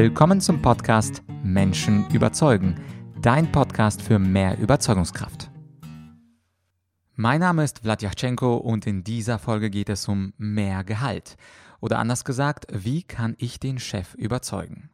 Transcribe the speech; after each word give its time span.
Willkommen 0.00 0.40
zum 0.40 0.62
Podcast 0.62 1.24
Menschen 1.42 2.08
überzeugen, 2.10 2.76
dein 3.20 3.50
Podcast 3.50 4.00
für 4.00 4.20
mehr 4.20 4.56
Überzeugungskraft. 4.56 5.50
Mein 7.16 7.40
Name 7.40 7.64
ist 7.64 7.80
Vladyachenko 7.80 8.58
und 8.58 8.86
in 8.86 9.02
dieser 9.02 9.40
Folge 9.40 9.70
geht 9.70 9.88
es 9.88 10.06
um 10.06 10.34
mehr 10.38 10.84
Gehalt. 10.84 11.36
Oder 11.80 11.98
anders 11.98 12.24
gesagt, 12.24 12.68
wie 12.70 13.02
kann 13.02 13.34
ich 13.38 13.58
den 13.58 13.80
Chef 13.80 14.14
überzeugen? 14.14 14.90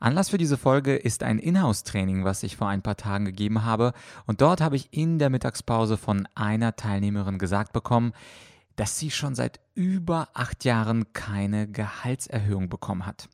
Anlass 0.00 0.28
für 0.28 0.36
diese 0.36 0.58
Folge 0.58 0.96
ist 0.96 1.22
ein 1.22 1.38
Inhouse-Training, 1.38 2.24
was 2.24 2.42
ich 2.42 2.58
vor 2.58 2.68
ein 2.68 2.82
paar 2.82 2.98
Tagen 2.98 3.24
gegeben 3.24 3.64
habe. 3.64 3.94
Und 4.26 4.42
dort 4.42 4.60
habe 4.60 4.76
ich 4.76 4.92
in 4.92 5.18
der 5.18 5.30
Mittagspause 5.30 5.96
von 5.96 6.28
einer 6.34 6.76
Teilnehmerin 6.76 7.38
gesagt 7.38 7.72
bekommen, 7.72 8.12
dass 8.76 8.98
sie 8.98 9.10
schon 9.10 9.34
seit 9.34 9.60
über 9.74 10.28
acht 10.34 10.66
Jahren 10.66 11.10
keine 11.14 11.68
Gehaltserhöhung 11.68 12.68
bekommen 12.68 13.06
hat. 13.06 13.30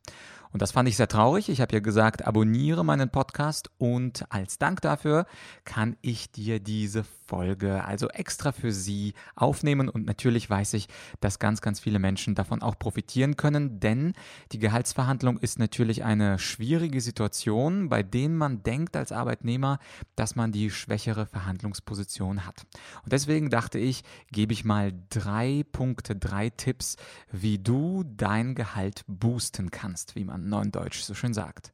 Und 0.53 0.61
das 0.61 0.71
fand 0.71 0.87
ich 0.87 0.95
sehr 0.95 1.07
traurig. 1.07 1.49
Ich 1.49 1.61
habe 1.61 1.73
ja 1.73 1.79
gesagt, 1.79 2.25
abonniere 2.25 2.85
meinen 2.85 3.09
Podcast 3.09 3.71
und 3.79 4.23
als 4.29 4.59
Dank 4.59 4.81
dafür 4.81 5.25
kann 5.65 5.97
ich 6.01 6.31
dir 6.31 6.59
diese 6.59 7.03
Folge 7.25 7.83
also 7.83 8.09
extra 8.09 8.51
für 8.51 8.71
Sie 8.71 9.13
aufnehmen. 9.35 9.89
Und 9.89 10.05
natürlich 10.05 10.47
weiß 10.47 10.73
ich, 10.75 10.87
dass 11.19 11.39
ganz, 11.39 11.61
ganz 11.61 11.79
viele 11.79 11.97
Menschen 11.97 12.35
davon 12.35 12.61
auch 12.61 12.77
profitieren 12.77 13.35
können, 13.35 13.79
denn 13.79 14.13
die 14.51 14.59
Gehaltsverhandlung 14.59 15.39
ist 15.39 15.57
natürlich 15.57 16.03
eine 16.03 16.37
schwierige 16.37 17.01
Situation, 17.01 17.89
bei 17.89 18.03
der 18.03 18.29
man 18.29 18.61
denkt 18.61 18.95
als 18.95 19.11
Arbeitnehmer, 19.11 19.79
dass 20.15 20.35
man 20.35 20.51
die 20.51 20.69
schwächere 20.69 21.25
Verhandlungsposition 21.25 22.45
hat. 22.45 22.67
Und 23.03 23.11
deswegen 23.11 23.49
dachte 23.49 23.79
ich, 23.79 24.03
gebe 24.31 24.53
ich 24.53 24.63
mal 24.63 24.93
drei 25.09 25.65
Punkte, 25.71 26.15
drei 26.15 26.51
Tipps, 26.51 26.97
wie 27.31 27.57
du 27.57 28.03
dein 28.05 28.53
Gehalt 28.53 29.03
boosten 29.07 29.71
kannst, 29.71 30.15
wie 30.15 30.23
man 30.23 30.42
Neudeutsch 30.49 31.01
so 31.01 31.13
schön 31.13 31.33
sagt. 31.33 31.71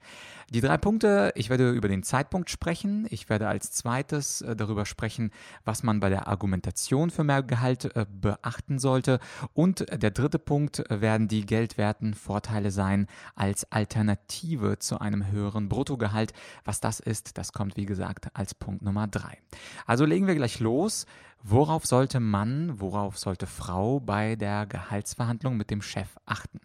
Die 0.51 0.61
drei 0.61 0.77
Punkte, 0.77 1.31
ich 1.35 1.51
werde 1.51 1.69
über 1.71 1.87
den 1.87 2.01
Zeitpunkt 2.01 2.49
sprechen. 2.49 3.05
Ich 3.11 3.29
werde 3.29 3.47
als 3.47 3.71
zweites 3.71 4.41
äh, 4.41 4.55
darüber 4.55 4.85
sprechen, 4.87 5.29
was 5.63 5.83
man 5.83 5.99
bei 5.99 6.09
der 6.09 6.27
Argumentation 6.27 7.11
für 7.11 7.23
mehr 7.23 7.43
Gehalt 7.43 7.95
äh, 7.95 8.07
beachten 8.09 8.79
sollte. 8.79 9.19
Und 9.53 9.85
der 9.91 10.09
dritte 10.09 10.39
Punkt 10.39 10.83
werden 10.89 11.27
die 11.27 11.45
geldwerten 11.45 12.15
Vorteile 12.15 12.71
sein 12.71 13.05
als 13.35 13.71
Alternative 13.71 14.79
zu 14.79 14.99
einem 14.99 15.27
höheren 15.27 15.69
Bruttogehalt. 15.69 16.33
Was 16.65 16.79
das 16.79 16.99
ist, 16.99 17.37
das 17.37 17.53
kommt 17.53 17.77
wie 17.77 17.85
gesagt 17.85 18.29
als 18.33 18.55
Punkt 18.55 18.81
Nummer 18.81 19.07
drei. 19.07 19.37
Also 19.85 20.05
legen 20.05 20.25
wir 20.25 20.35
gleich 20.35 20.59
los. 20.59 21.05
Worauf 21.41 21.85
sollte 21.85 22.19
Mann, 22.19 22.81
worauf 22.81 23.17
sollte 23.17 23.47
Frau 23.47 24.01
bei 24.01 24.35
der 24.35 24.65
Gehaltsverhandlung 24.65 25.55
mit 25.55 25.71
dem 25.71 25.81
Chef 25.81 26.17
achten? 26.25 26.59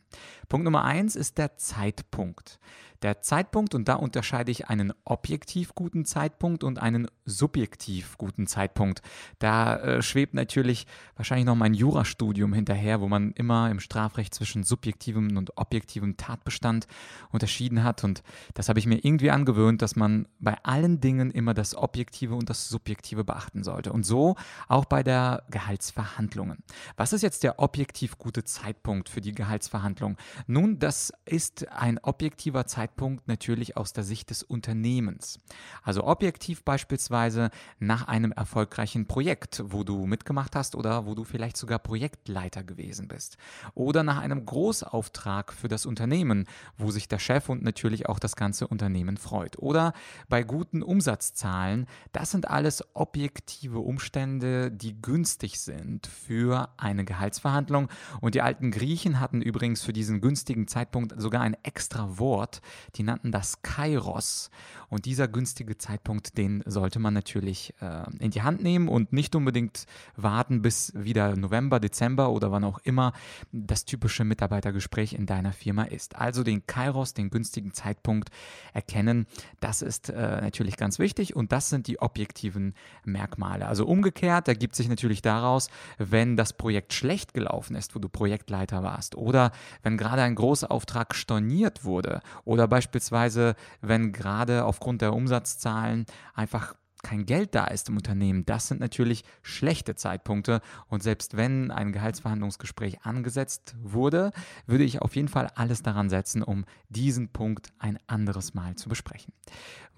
Punkt 0.48 0.64
Nummer 0.64 0.82
eins 0.82 1.14
ist 1.14 1.38
der 1.38 1.56
Zeitpunkt. 1.56 2.58
Der 3.04 3.20
Zeitpunkt, 3.20 3.74
und 3.74 3.86
da 3.86 3.96
unterscheide 3.96 4.50
ich 4.50 4.68
einen 4.70 4.94
objektiv 5.04 5.74
guten 5.74 6.06
Zeitpunkt 6.06 6.64
und 6.64 6.78
einen 6.78 7.06
subjektiv 7.26 8.16
guten 8.16 8.46
Zeitpunkt. 8.46 9.02
Da 9.38 9.76
äh, 9.76 10.02
schwebt 10.02 10.32
natürlich 10.32 10.86
wahrscheinlich 11.14 11.44
noch 11.44 11.54
mein 11.54 11.74
Jurastudium 11.74 12.54
hinterher, 12.54 13.02
wo 13.02 13.08
man 13.08 13.32
immer 13.32 13.70
im 13.70 13.78
Strafrecht 13.78 14.32
zwischen 14.32 14.62
subjektivem 14.62 15.36
und 15.36 15.58
objektivem 15.58 16.16
Tatbestand 16.16 16.86
unterschieden 17.30 17.84
hat. 17.84 18.04
Und 18.04 18.22
das 18.54 18.70
habe 18.70 18.78
ich 18.78 18.86
mir 18.86 19.04
irgendwie 19.04 19.30
angewöhnt, 19.30 19.82
dass 19.82 19.96
man 19.96 20.26
bei 20.38 20.56
allen 20.62 21.02
Dingen 21.02 21.30
immer 21.30 21.52
das 21.52 21.74
Objektive 21.74 22.34
und 22.34 22.48
das 22.48 22.70
Subjektive 22.70 23.22
beachten 23.22 23.64
sollte. 23.64 23.92
Und 23.92 24.04
so 24.04 24.34
auch 24.66 24.86
bei 24.86 25.02
der 25.02 25.42
Gehaltsverhandlungen. 25.50 26.64
Was 26.96 27.12
ist 27.12 27.20
jetzt 27.20 27.42
der 27.42 27.58
objektiv 27.58 28.16
gute 28.16 28.44
Zeitpunkt 28.44 29.10
für 29.10 29.20
die 29.20 29.32
Gehaltsverhandlung? 29.32 30.16
Nun, 30.46 30.78
das 30.78 31.12
ist 31.26 31.70
ein 31.70 31.98
objektiver 31.98 32.66
Zeitpunkt 32.66 32.93
Zeitpunkt 32.94 33.26
natürlich 33.26 33.76
aus 33.76 33.92
der 33.92 34.04
Sicht 34.04 34.30
des 34.30 34.44
Unternehmens. 34.44 35.40
Also 35.82 36.04
objektiv 36.04 36.62
beispielsweise 36.62 37.50
nach 37.80 38.06
einem 38.06 38.30
erfolgreichen 38.30 39.06
Projekt, 39.06 39.62
wo 39.66 39.82
du 39.82 40.06
mitgemacht 40.06 40.54
hast 40.54 40.76
oder 40.76 41.04
wo 41.04 41.16
du 41.16 41.24
vielleicht 41.24 41.56
sogar 41.56 41.80
Projektleiter 41.80 42.62
gewesen 42.62 43.08
bist. 43.08 43.36
Oder 43.74 44.04
nach 44.04 44.18
einem 44.18 44.46
Großauftrag 44.46 45.52
für 45.52 45.66
das 45.66 45.86
Unternehmen, 45.86 46.46
wo 46.78 46.92
sich 46.92 47.08
der 47.08 47.18
Chef 47.18 47.48
und 47.48 47.64
natürlich 47.64 48.08
auch 48.08 48.20
das 48.20 48.36
ganze 48.36 48.68
Unternehmen 48.68 49.16
freut. 49.16 49.58
Oder 49.58 49.92
bei 50.28 50.44
guten 50.44 50.82
Umsatzzahlen. 50.82 51.86
Das 52.12 52.30
sind 52.30 52.48
alles 52.48 52.84
objektive 52.94 53.80
Umstände, 53.80 54.70
die 54.70 55.00
günstig 55.02 55.58
sind 55.58 56.06
für 56.06 56.68
eine 56.76 57.04
Gehaltsverhandlung. 57.04 57.88
Und 58.20 58.36
die 58.36 58.42
alten 58.42 58.70
Griechen 58.70 59.18
hatten 59.18 59.42
übrigens 59.42 59.82
für 59.82 59.92
diesen 59.92 60.20
günstigen 60.20 60.68
Zeitpunkt 60.68 61.12
sogar 61.20 61.42
ein 61.42 61.56
extra 61.64 62.18
Wort, 62.18 62.60
die 62.96 63.02
nannten 63.02 63.32
das 63.32 63.62
Kairos. 63.62 64.50
Und 64.88 65.06
dieser 65.06 65.28
günstige 65.28 65.76
Zeitpunkt, 65.76 66.38
den 66.38 66.62
sollte 66.66 66.98
man 66.98 67.14
natürlich 67.14 67.74
äh, 67.80 68.04
in 68.18 68.30
die 68.30 68.42
Hand 68.42 68.62
nehmen 68.62 68.88
und 68.88 69.12
nicht 69.12 69.34
unbedingt 69.34 69.86
warten, 70.16 70.62
bis 70.62 70.92
wieder 70.94 71.36
November, 71.36 71.80
Dezember 71.80 72.30
oder 72.30 72.52
wann 72.52 72.64
auch 72.64 72.78
immer 72.84 73.12
das 73.52 73.84
typische 73.84 74.24
Mitarbeitergespräch 74.24 75.14
in 75.14 75.26
deiner 75.26 75.52
Firma 75.52 75.84
ist. 75.84 76.16
Also 76.16 76.44
den 76.44 76.66
Kairos, 76.66 77.14
den 77.14 77.30
günstigen 77.30 77.72
Zeitpunkt 77.72 78.30
erkennen, 78.72 79.26
das 79.60 79.82
ist 79.82 80.10
äh, 80.10 80.40
natürlich 80.40 80.76
ganz 80.76 80.98
wichtig 80.98 81.34
und 81.34 81.52
das 81.52 81.70
sind 81.70 81.86
die 81.86 82.00
objektiven 82.00 82.74
Merkmale. 83.04 83.66
Also 83.66 83.86
umgekehrt 83.86 84.48
ergibt 84.48 84.76
sich 84.76 84.88
natürlich 84.88 85.22
daraus, 85.22 85.68
wenn 85.98 86.36
das 86.36 86.52
Projekt 86.52 86.92
schlecht 86.92 87.34
gelaufen 87.34 87.76
ist, 87.76 87.94
wo 87.94 87.98
du 87.98 88.08
Projektleiter 88.08 88.82
warst 88.82 89.16
oder 89.16 89.52
wenn 89.82 89.96
gerade 89.96 90.22
ein 90.22 90.34
großer 90.34 90.70
Auftrag 90.70 91.14
storniert 91.14 91.84
wurde 91.84 92.20
oder 92.44 92.63
beispielsweise, 92.66 93.54
wenn 93.80 94.12
gerade 94.12 94.64
aufgrund 94.64 95.02
der 95.02 95.12
Umsatzzahlen 95.14 96.06
einfach 96.34 96.74
kein 97.04 97.26
Geld 97.26 97.54
da 97.54 97.66
ist 97.66 97.88
im 97.88 97.96
Unternehmen, 97.96 98.44
das 98.46 98.66
sind 98.66 98.80
natürlich 98.80 99.24
schlechte 99.42 99.94
Zeitpunkte. 99.94 100.60
Und 100.88 101.02
selbst 101.02 101.36
wenn 101.36 101.70
ein 101.70 101.92
Gehaltsverhandlungsgespräch 101.92 103.02
angesetzt 103.02 103.76
wurde, 103.80 104.32
würde 104.66 104.84
ich 104.84 105.02
auf 105.02 105.14
jeden 105.14 105.28
Fall 105.28 105.48
alles 105.54 105.82
daran 105.82 106.08
setzen, 106.08 106.42
um 106.42 106.64
diesen 106.88 107.28
Punkt 107.28 107.72
ein 107.78 107.98
anderes 108.06 108.54
Mal 108.54 108.74
zu 108.74 108.88
besprechen. 108.88 109.32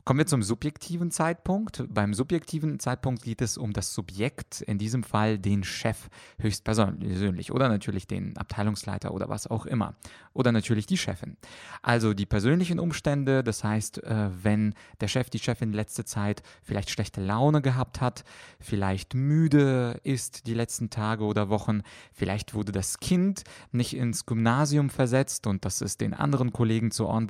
Kommen 0.07 0.19
wir 0.19 0.27
zum 0.29 0.45
subjektiven 0.45 1.11
Zeitpunkt. 1.11 1.83
Beim 1.89 2.15
subjektiven 2.15 2.79
Zeitpunkt 2.79 3.25
geht 3.25 3.43
es 3.43 3.59
um 3.59 3.73
das 3.73 3.93
Subjekt, 3.93 4.61
in 4.61 4.79
diesem 4.79 5.03
Fall 5.03 5.37
den 5.37 5.65
Chef 5.65 6.11
höchstpersönlich 6.39 7.51
oder 7.51 7.69
natürlich 7.69 8.07
den 8.07 8.37
Abteilungsleiter 8.37 9.13
oder 9.13 9.29
was 9.29 9.49
auch 9.49 9.67
immer. 9.67 9.97
Oder 10.33 10.53
natürlich 10.53 10.87
die 10.87 10.97
Chefin. 10.97 11.37
Also 11.83 12.15
die 12.15 12.25
persönlichen 12.25 12.79
Umstände, 12.79 13.43
das 13.43 13.65
heißt, 13.65 14.05
äh, 14.05 14.29
wenn 14.45 14.75
der 15.01 15.09
Chef, 15.09 15.29
die 15.29 15.41
Chefin 15.41 15.73
letzte 15.73 16.05
Zeit 16.05 16.45
vielleicht 16.63 16.91
schlechte 16.91 17.21
Laune 17.21 17.61
gehabt 17.61 18.01
hat, 18.01 18.23
vielleicht 18.61 19.15
müde 19.15 19.99
ist 20.05 20.47
die 20.47 20.55
letzten 20.55 20.89
Tage 20.89 21.25
oder 21.25 21.49
Wochen, 21.49 21.81
vielleicht 22.13 22.55
wurde 22.55 22.71
das 22.71 23.01
Kind 23.01 23.43
nicht 23.73 23.97
ins 23.97 24.25
Gymnasium 24.25 24.89
versetzt 24.89 25.49
und 25.49 25.65
das 25.65 25.81
ist 25.81 26.01
den 26.01 26.15
anderen 26.15 26.53
Kollegen 26.53 26.93
zu 26.93 27.09
Ohren 27.09 27.27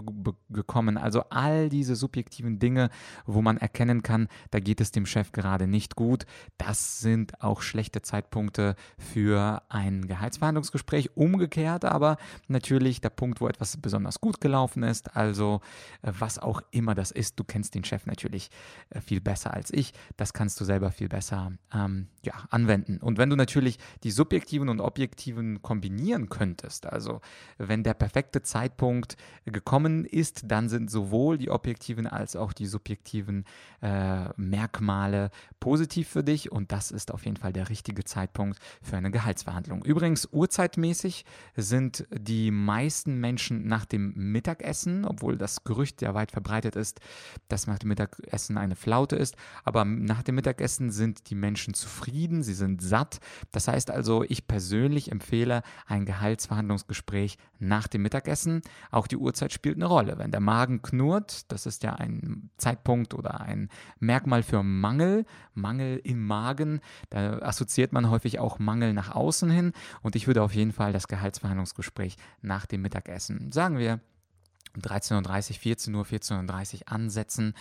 gekommen. 0.50 0.98
Also 0.98 1.22
all 1.31 1.70
diese 1.70 1.97
subjektiven 1.97 2.58
Dinge 2.58 2.66
Dinge, 2.66 2.91
wo 3.27 3.43
man 3.43 3.59
erkennen 3.59 4.03
kann, 4.03 4.27
da 4.50 4.59
geht 4.59 4.81
es 4.81 4.91
dem 4.91 5.06
Chef 5.06 5.31
gerade 5.31 5.69
nicht 5.69 5.94
gut. 5.94 6.27
Das 6.59 6.99
sind 6.99 7.41
auch 7.41 7.62
schlechte 7.62 8.03
Zeitpunkte 8.03 8.75
für 8.99 9.62
ein 9.69 10.09
Gehaltsverhandlungsgespräch. 10.09 11.16
Umgekehrt 11.16 11.84
aber 11.84 12.16
natürlich 12.49 13.00
der 13.00 13.10
Punkt, 13.10 13.41
wo 13.41 13.47
etwas 13.47 13.76
besonders 13.76 14.21
gut 14.21 14.41
gelaufen 14.41 14.82
ist. 14.82 15.15
Also 15.16 15.60
äh, 16.03 16.10
was 16.19 16.41
auch 16.41 16.60
immer 16.72 16.97
das 16.97 17.12
ist, 17.12 17.38
du 17.38 17.44
kennst 17.44 17.76
den 17.76 17.84
Chef 17.84 18.05
natürlich 18.06 18.50
äh, 18.91 19.00
viel 19.00 19.21
besser 19.21 19.55
als 19.55 19.72
ich. 19.72 19.93
Das 20.16 20.32
kannst 20.32 20.60
du 20.60 20.65
selber 20.65 20.91
viel 20.91 21.09
besser 21.09 21.53
ähm, 21.72 22.09
ja, 22.22 22.34
anwenden. 22.50 22.99
Und 22.99 23.16
wenn 23.16 23.31
du 23.31 23.37
natürlich 23.37 23.78
die 24.03 24.10
subjektiven 24.10 24.69
und 24.69 24.81
objektiven 24.81 25.62
kombinieren 25.62 26.28
könntest, 26.28 26.87
also 26.87 27.21
wenn 27.59 27.84
der 27.84 27.94
perfekte 27.94 28.43
Zeitpunkt 28.43 29.17
gekommen 29.44 30.05
ist, 30.05 30.43
dann 30.46 30.69
sind 30.69 30.91
sowohl 30.91 31.38
die 31.38 31.50
objektiven 31.50 32.08
als 32.08 32.35
auch 32.35 32.52
die 32.58 32.67
subjektiven 32.67 33.44
äh, 33.82 34.29
Merkmale 34.37 35.31
positiv 35.61 36.08
für 36.08 36.25
dich 36.25 36.53
und 36.53 36.73
das 36.73 36.91
ist 36.91 37.12
auf 37.12 37.25
jeden 37.25 37.37
Fall 37.37 37.53
der 37.53 37.69
richtige 37.69 38.05
Zeitpunkt 38.05 38.58
für 38.82 38.97
eine 38.97 39.11
Gehaltsverhandlung. 39.11 39.85
Übrigens, 39.85 40.29
urzeitmäßig 40.31 41.25
sind 41.56 42.06
die 42.11 42.50
meisten 42.50 43.19
Menschen 43.20 43.67
nach 43.67 43.85
dem 43.85 44.12
Mittagessen, 44.14 45.05
obwohl 45.05 45.37
das 45.37 45.64
Gerücht 45.64 46.03
ja 46.03 46.14
weit 46.14 46.32
verbreitet 46.32 46.76
ist, 46.76 47.00
dass 47.49 47.67
nach 47.67 47.79
dem 47.79 47.88
Mittagessen 47.88 48.58
eine 48.58 48.76
Flaute 48.76 49.17
ist, 49.17 49.37
aber 49.64 49.85
nach 49.85 50.23
dem 50.23 50.35
Mittagessen 50.35 50.91
sind 50.91 51.31
die 51.31 51.35
Menschen 51.35 51.75
zufrieden, 51.75 52.43
sie 52.43 52.55
sind 52.55 52.82
satt. 52.82 53.20
Das 53.53 53.69
heißt 53.69 53.91
also, 53.91 54.23
ich 54.23 54.47
persönlich 54.47 55.11
empfehle 55.11 55.62
ein 55.87 56.05
Gehaltsverhandlungsgespräch 56.05 57.38
nach 57.58 57.88
dem 57.88 58.03
Mittagessen. 58.03 58.62
Auch 58.91 59.06
die 59.06 59.17
Uhrzeit 59.17 59.53
spielt 59.53 59.76
eine 59.76 59.87
Rolle. 59.87 60.19
Wenn 60.19 60.31
der 60.31 60.41
Magen 60.41 60.82
knurrt, 60.82 61.50
das 61.53 61.67
ist 61.67 61.82
ja 61.82 61.94
ein 61.94 62.45
Zeitpunkt 62.56 63.14
oder 63.14 63.40
ein 63.40 63.69
Merkmal 63.98 64.43
für 64.43 64.62
Mangel, 64.62 65.25
Mangel 65.54 66.00
im 66.04 66.26
Magen. 66.26 66.81
Da 67.10 67.38
assoziiert 67.40 67.93
man 67.93 68.10
häufig 68.10 68.38
auch 68.38 68.58
Mangel 68.58 68.93
nach 68.93 69.14
außen 69.14 69.50
hin. 69.50 69.72
Und 70.02 70.16
ich 70.16 70.26
würde 70.26 70.43
auf 70.43 70.54
jeden 70.54 70.72
Fall 70.72 70.93
das 70.93 71.08
Gehaltsverhandlungsgespräch 71.08 72.16
nach 72.43 72.66
dem 72.66 72.82
Mittagessen, 72.82 73.52
sagen 73.52 73.78
wir, 73.78 74.00
13.30 74.81 75.58
14 75.58 75.94
Uhr, 75.94 76.04
14.30 76.04 76.75
Uhr 76.75 76.93
ansetzen. 76.93 77.54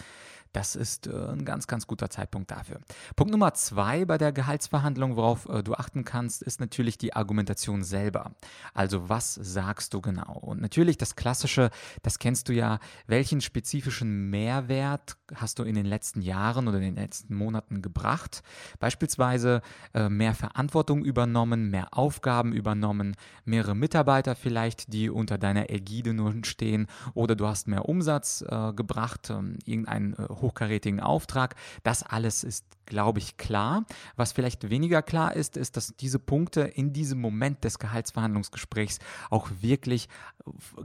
Das 0.56 0.78
ist 0.78 1.08
äh, 1.08 1.12
ein 1.12 1.44
ganz, 1.44 1.68
ganz 1.68 1.86
guter 1.86 2.10
Zeitpunkt 2.10 2.50
dafür. 2.50 2.80
Punkt 3.18 3.34
Nummer 3.34 3.54
zwei 3.56 4.06
bei 4.06 4.18
der 4.18 4.32
Gehaltsverhandlung, 4.32 5.18
worauf 5.18 5.50
äh, 5.50 5.62
du 5.62 5.74
achten 5.74 6.06
kannst, 6.06 6.42
ist 6.42 6.62
natürlich 6.62 6.98
die 6.98 7.14
Argumentation 7.14 7.84
selber. 7.84 8.32
Also 8.74 9.10
was 9.10 9.34
sagst 9.34 9.94
du 9.94 10.00
genau? 10.00 10.32
Und 10.32 10.62
natürlich 10.62 10.98
das 10.98 11.18
Klassische, 11.18 11.72
das 12.04 12.20
kennst 12.20 12.48
du 12.48 12.54
ja, 12.54 12.80
welchen 13.06 13.42
spezifischen 13.42 14.30
Mehrwert 14.30 15.18
hast 15.36 15.60
du 15.60 15.64
in 15.64 15.76
den 15.76 15.86
letzten 15.86 16.22
Jahren 16.22 16.70
oder 16.70 16.78
in 16.78 16.84
den 16.84 16.96
letzten 16.96 17.36
Monaten 17.36 17.82
gebracht? 17.82 18.42
Beispielsweise 18.80 19.62
äh, 19.94 20.08
mehr 20.08 20.34
Verantwortung 20.34 21.04
übernommen, 21.04 21.70
mehr 21.70 21.98
Aufgaben 21.98 22.54
übernommen, 22.54 23.18
mehrere 23.44 23.76
Mitarbeiter 23.76 24.36
vielleicht, 24.36 24.94
die 24.94 25.10
unter 25.10 25.38
deiner 25.38 25.70
Ägide 25.70 26.14
nun 26.14 26.46
stehen 26.46 26.88
oder 27.14 27.36
du 27.36 27.46
hast 27.46 27.68
mehr 27.68 27.90
Umsatz 27.90 28.46
gebracht, 28.76 29.30
ähm, 29.32 29.58
irgendein 29.66 30.14
äh, 30.14 30.28
hochkarätigen 30.46 31.00
Auftrag. 31.00 31.56
Das 31.84 32.04
alles 32.04 32.44
ist, 32.44 32.66
glaube 32.86 33.20
ich, 33.20 33.38
klar. 33.38 33.86
Was 34.16 34.32
vielleicht 34.32 34.70
weniger 34.70 35.02
klar 35.02 35.36
ist, 35.36 35.58
ist, 35.58 35.78
dass 35.78 35.96
diese 35.98 36.20
Punkte 36.20 36.62
in 36.62 36.94
diesem 36.94 37.20
Moment 37.20 37.64
des 37.64 37.80
Gehaltsverhandlungsgesprächs 37.80 39.00
auch 39.30 39.50
wirklich 39.62 40.08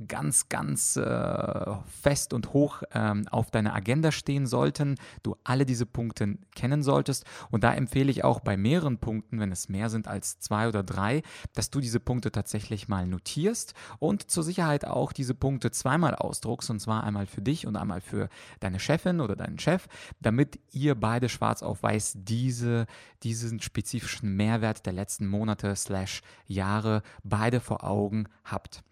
ganz, 0.08 0.48
ganz 0.48 0.96
äh, 0.96 1.74
fest 2.02 2.32
und 2.32 2.52
hoch 2.52 2.82
ähm, 2.92 3.26
auf 3.28 3.50
deiner 3.50 3.74
Agenda 3.74 4.12
stehen 4.12 4.46
sollten. 4.46 4.96
Du 5.22 5.36
alle 5.44 5.66
diese 5.66 5.86
Punkte 5.86 6.38
kennen 6.54 6.82
solltest. 6.82 7.24
Und 7.50 7.64
da 7.64 7.74
empfehle 7.74 8.10
ich 8.10 8.24
auch 8.24 8.40
bei 8.40 8.56
mehreren 8.56 8.98
Punkten, 8.98 9.40
wenn 9.40 9.52
es 9.52 9.68
mehr 9.68 9.90
sind 9.90 10.08
als 10.08 10.38
zwei 10.38 10.68
oder 10.68 10.82
drei, 10.82 11.22
dass 11.54 11.70
du 11.70 11.80
diese 11.80 12.00
Punkte 12.00 12.32
tatsächlich 12.32 12.88
mal 12.88 13.06
notierst 13.06 13.74
und 13.98 14.30
zur 14.30 14.42
Sicherheit 14.42 14.84
auch 14.84 15.12
diese 15.12 15.34
Punkte 15.34 15.70
zweimal 15.70 16.14
ausdruckst. 16.14 16.70
Und 16.70 16.80
zwar 16.80 17.04
einmal 17.04 17.26
für 17.26 17.42
dich 17.42 17.66
und 17.66 17.76
einmal 17.76 18.00
für 18.00 18.28
deine 18.60 18.80
Chefin 18.80 19.20
oder 19.20 19.36
deinen 19.36 19.58
Chef, 19.58 19.86
damit 20.20 20.58
ihr 20.72 20.94
beide 20.94 21.28
schwarz 21.28 21.62
auf 21.62 21.82
weiß 21.82 21.89
diese, 22.14 22.86
diesen 23.22 23.60
spezifischen 23.60 24.36
Mehrwert 24.36 24.86
der 24.86 24.92
letzten 24.92 25.26
Monate 25.26 25.74
slash 25.76 26.22
Jahre 26.46 27.02
beide 27.22 27.60
vor 27.60 27.84
Augen 27.84 28.26
habt. 28.44 28.82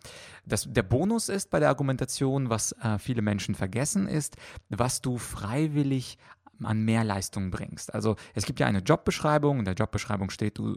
Das, 0.44 0.66
der 0.68 0.82
Bonus 0.82 1.28
ist 1.28 1.50
bei 1.50 1.60
der 1.60 1.68
Argumentation, 1.68 2.50
was 2.50 2.72
äh, 2.72 2.98
viele 2.98 3.22
Menschen 3.22 3.54
vergessen, 3.54 4.08
ist, 4.08 4.36
was 4.68 5.00
du 5.00 5.18
freiwillig 5.18 6.18
an 6.62 6.82
mehr 6.82 7.04
Leistung 7.04 7.50
bringst. 7.50 7.94
Also 7.94 8.16
es 8.34 8.44
gibt 8.44 8.60
ja 8.60 8.66
eine 8.66 8.80
Jobbeschreibung, 8.80 9.58
in 9.60 9.64
der 9.64 9.74
Jobbeschreibung 9.74 10.30
steht, 10.30 10.58
du, 10.58 10.74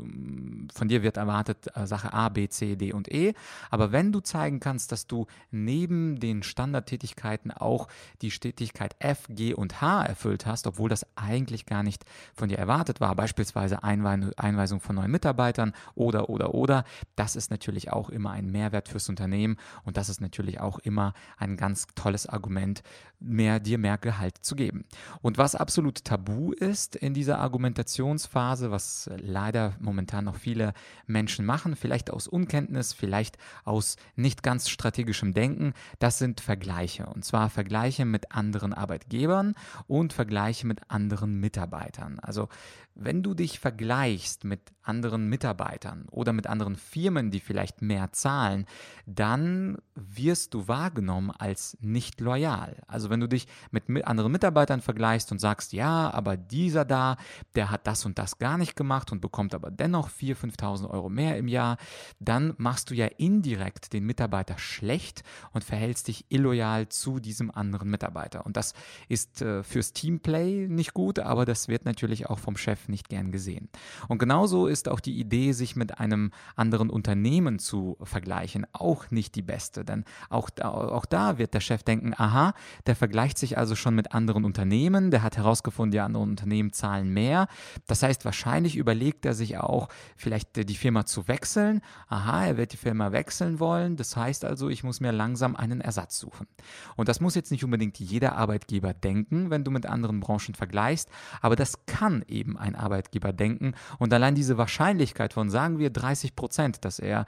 von 0.74 0.88
dir 0.88 1.04
wird 1.04 1.18
erwartet 1.18 1.68
äh, 1.76 1.88
Sache 1.88 2.14
A, 2.14 2.30
B, 2.30 2.48
C, 2.50 2.76
D 2.76 2.94
und 2.94 3.12
E. 3.12 3.34
Aber 3.70 3.92
wenn 3.92 4.12
du 4.12 4.20
zeigen 4.20 4.60
kannst, 4.60 4.92
dass 4.92 5.08
du 5.08 5.28
neben 5.50 6.20
den 6.20 6.44
Standardtätigkeiten 6.44 7.52
auch 7.52 7.88
die 8.22 8.30
Tätigkeit 8.30 8.96
F, 9.00 9.28
G 9.30 9.54
und 9.54 9.82
H 9.82 10.04
erfüllt 10.04 10.46
hast, 10.46 10.68
obwohl 10.68 10.90
das 10.90 11.06
eigentlich 11.16 11.66
gar 11.66 11.84
nicht 11.84 12.06
von 12.34 12.50
dir 12.50 12.58
erwartet 12.58 13.02
war, 13.02 13.16
beispielsweise 13.16 13.84
Einweisung 13.84 14.80
von 14.80 14.96
neuen 14.96 15.12
Mitarbeitern 15.12 15.74
oder, 15.96 16.30
oder, 16.30 16.54
oder, 16.54 16.84
das 17.16 17.36
ist 17.36 17.52
natürlich 17.52 17.92
auch 17.92 18.10
immer 18.10 18.32
ein 18.32 18.52
Mehrwert 18.52 18.90
fürs 18.90 19.10
Unternehmen 19.10 19.58
und 19.84 19.98
das 19.98 20.10
ist 20.10 20.22
natürlich 20.22 20.60
auch 20.60 20.80
immer 20.80 21.14
ein 21.38 21.58
ganz 21.58 21.88
tolles 21.96 22.28
Argument, 22.28 22.84
mehr, 23.20 23.60
dir 23.60 23.78
mehr 23.78 23.98
Gehalt 23.98 24.38
zu 24.42 24.56
geben. 24.56 24.86
Und 25.22 25.38
was 25.38 25.56
absolut 25.72 26.04
tabu 26.04 26.52
ist 26.52 26.98
in 26.98 27.14
dieser 27.14 27.40
Argumentationsphase, 27.40 28.72
was 28.72 29.10
leider 29.16 29.74
momentan 29.80 30.26
noch 30.26 30.36
viele 30.36 30.74
Menschen 31.08 31.46
machen, 31.46 31.78
vielleicht 31.78 32.12
aus 32.12 32.28
Unkenntnis, 32.28 32.92
vielleicht 32.92 33.38
aus 33.64 33.96
nicht 34.18 34.44
ganz 34.44 34.68
strategischem 34.68 35.34
Denken, 35.34 35.74
das 36.00 36.18
sind 36.18 36.42
Vergleiche. 36.42 37.06
Und 37.06 37.24
zwar 37.24 37.50
Vergleiche 37.50 38.04
mit 38.04 38.34
anderen 38.34 38.74
Arbeitgebern 38.74 39.56
und 39.88 40.12
Vergleiche 40.12 40.68
mit 40.68 40.92
anderen 40.92 41.40
Mitarbeitern. 41.40 42.20
Also 42.20 42.50
wenn 42.96 43.24
du 43.24 43.34
dich 43.34 43.60
vergleichst 43.60 44.44
mit 44.44 44.62
anderen 44.84 45.30
Mitarbeitern 45.30 46.08
oder 46.12 46.34
mit 46.34 46.48
anderen 46.48 46.76
Firmen, 46.76 47.32
die 47.32 47.40
vielleicht 47.40 47.82
mehr 47.82 48.12
zahlen, 48.12 48.66
dann 49.06 49.78
wirst 49.96 50.54
du 50.54 50.68
wahrgenommen 50.68 51.32
als 51.32 51.78
nicht 51.82 52.20
loyal. 52.20 52.82
Also 52.88 53.10
wenn 53.10 53.20
du 53.20 53.28
dich 53.28 53.48
mit 53.72 53.84
anderen 54.06 54.32
Mitarbeitern 54.32 54.82
vergleichst 54.82 55.32
und 55.32 55.40
sagst, 55.40 55.74
ja, 55.74 56.12
aber 56.12 56.36
dieser 56.36 56.86
da, 56.86 57.18
der 57.56 57.70
hat 57.70 57.88
das 57.88 58.06
und 58.06 58.18
das 58.18 58.40
gar 58.40 58.58
nicht 58.58 58.76
gemacht 58.76 59.12
und 59.12 59.22
bekommt 59.22 59.54
aber 59.54 59.72
dennoch 59.72 60.10
4.000, 60.10 60.58
5.000 60.58 60.90
Euro 60.90 61.10
mehr 61.10 61.38
im 61.38 61.48
Jahr, 61.48 61.78
dann 62.20 62.54
machst 62.58 62.90
du 62.90 62.96
ja 62.96 63.06
indirekt 63.06 63.94
den 63.94 64.06
Mitarbeiter 64.06 64.58
schlecht 64.58 65.24
und 65.54 65.64
verhältst 65.64 66.08
dich 66.08 66.26
illoyal 66.30 66.90
zu 66.90 67.20
diesem 67.20 67.52
anderen 67.52 67.90
Mitarbeiter. 67.90 68.46
Und 68.46 68.58
das 68.58 68.74
ist 69.08 69.42
äh, 69.42 69.64
fürs 69.64 69.94
Teamplay 69.94 70.68
nicht 70.68 70.94
gut, 70.94 71.20
aber 71.20 71.46
das 71.46 71.68
wird 71.68 71.86
natürlich 71.86 72.28
auch 72.30 72.40
vom 72.40 72.58
Chef 72.58 72.81
nicht 72.88 73.10
gern 73.10 73.32
gesehen. 73.32 73.70
Und 74.08 74.18
genauso 74.18 74.68
ist 74.68 74.90
auch 74.90 75.00
die 75.00 75.20
Idee, 75.20 75.52
sich 75.52 75.76
mit 75.76 76.00
einem 76.00 76.32
anderen 76.56 76.90
Unternehmen 76.90 77.60
zu 77.60 77.98
vergleichen, 78.04 78.66
auch 78.74 79.12
nicht 79.12 79.36
die 79.36 79.42
beste. 79.42 79.86
Denn 79.86 80.06
auch, 80.30 80.50
auch 80.62 81.06
da 81.06 81.38
wird 81.38 81.54
der 81.54 81.60
Chef 81.60 81.84
denken, 81.84 82.14
aha, 82.16 82.54
der 82.86 82.96
vergleicht 82.96 83.38
sich 83.38 83.58
also 83.58 83.76
schon 83.76 83.96
mit 83.96 84.14
anderen 84.14 84.46
Unternehmen, 84.46 85.12
der 85.12 85.24
hat 85.24 85.38
herausgefunden, 85.38 85.92
die 85.92 86.00
anderen 86.00 86.30
Unternehmen 86.30 86.74
zahlen 86.74 87.14
mehr. 87.14 87.48
Das 87.88 88.04
heißt, 88.04 88.26
wahrscheinlich 88.26 88.76
überlegt 88.76 89.26
er 89.26 89.34
sich 89.34 89.58
auch, 89.58 89.90
vielleicht 90.16 90.56
die 90.56 90.76
Firma 90.76 91.06
zu 91.06 91.28
wechseln. 91.28 91.82
Aha, 92.08 92.46
er 92.46 92.58
wird 92.58 92.74
die 92.74 92.78
Firma 92.78 93.12
wechseln 93.12 93.60
wollen. 93.60 93.96
Das 93.96 94.16
heißt 94.16 94.46
also, 94.46 94.70
ich 94.70 94.84
muss 94.84 95.00
mir 95.00 95.12
langsam 95.12 95.56
einen 95.56 95.82
Ersatz 95.82 96.20
suchen. 96.20 96.48
Und 96.96 97.10
das 97.10 97.20
muss 97.20 97.36
jetzt 97.36 97.52
nicht 97.52 97.64
unbedingt 97.64 98.00
jeder 98.00 98.36
Arbeitgeber 98.36 98.94
denken, 98.94 99.50
wenn 99.50 99.64
du 99.64 99.72
mit 99.72 99.86
anderen 99.86 100.20
Branchen 100.20 100.56
vergleichst, 100.56 101.10
aber 101.42 101.56
das 101.56 101.86
kann 101.86 102.24
eben 102.28 102.58
ein 102.58 102.71
Arbeitgeber 102.76 103.34
denken. 103.34 103.74
Und 104.00 104.14
allein 104.14 104.36
diese 104.36 104.58
Wahrscheinlichkeit 104.58 105.34
von, 105.34 105.50
sagen 105.50 105.80
wir, 105.80 105.90
30 105.90 106.36
Prozent, 106.36 106.86
dass 106.86 107.00
er 107.00 107.26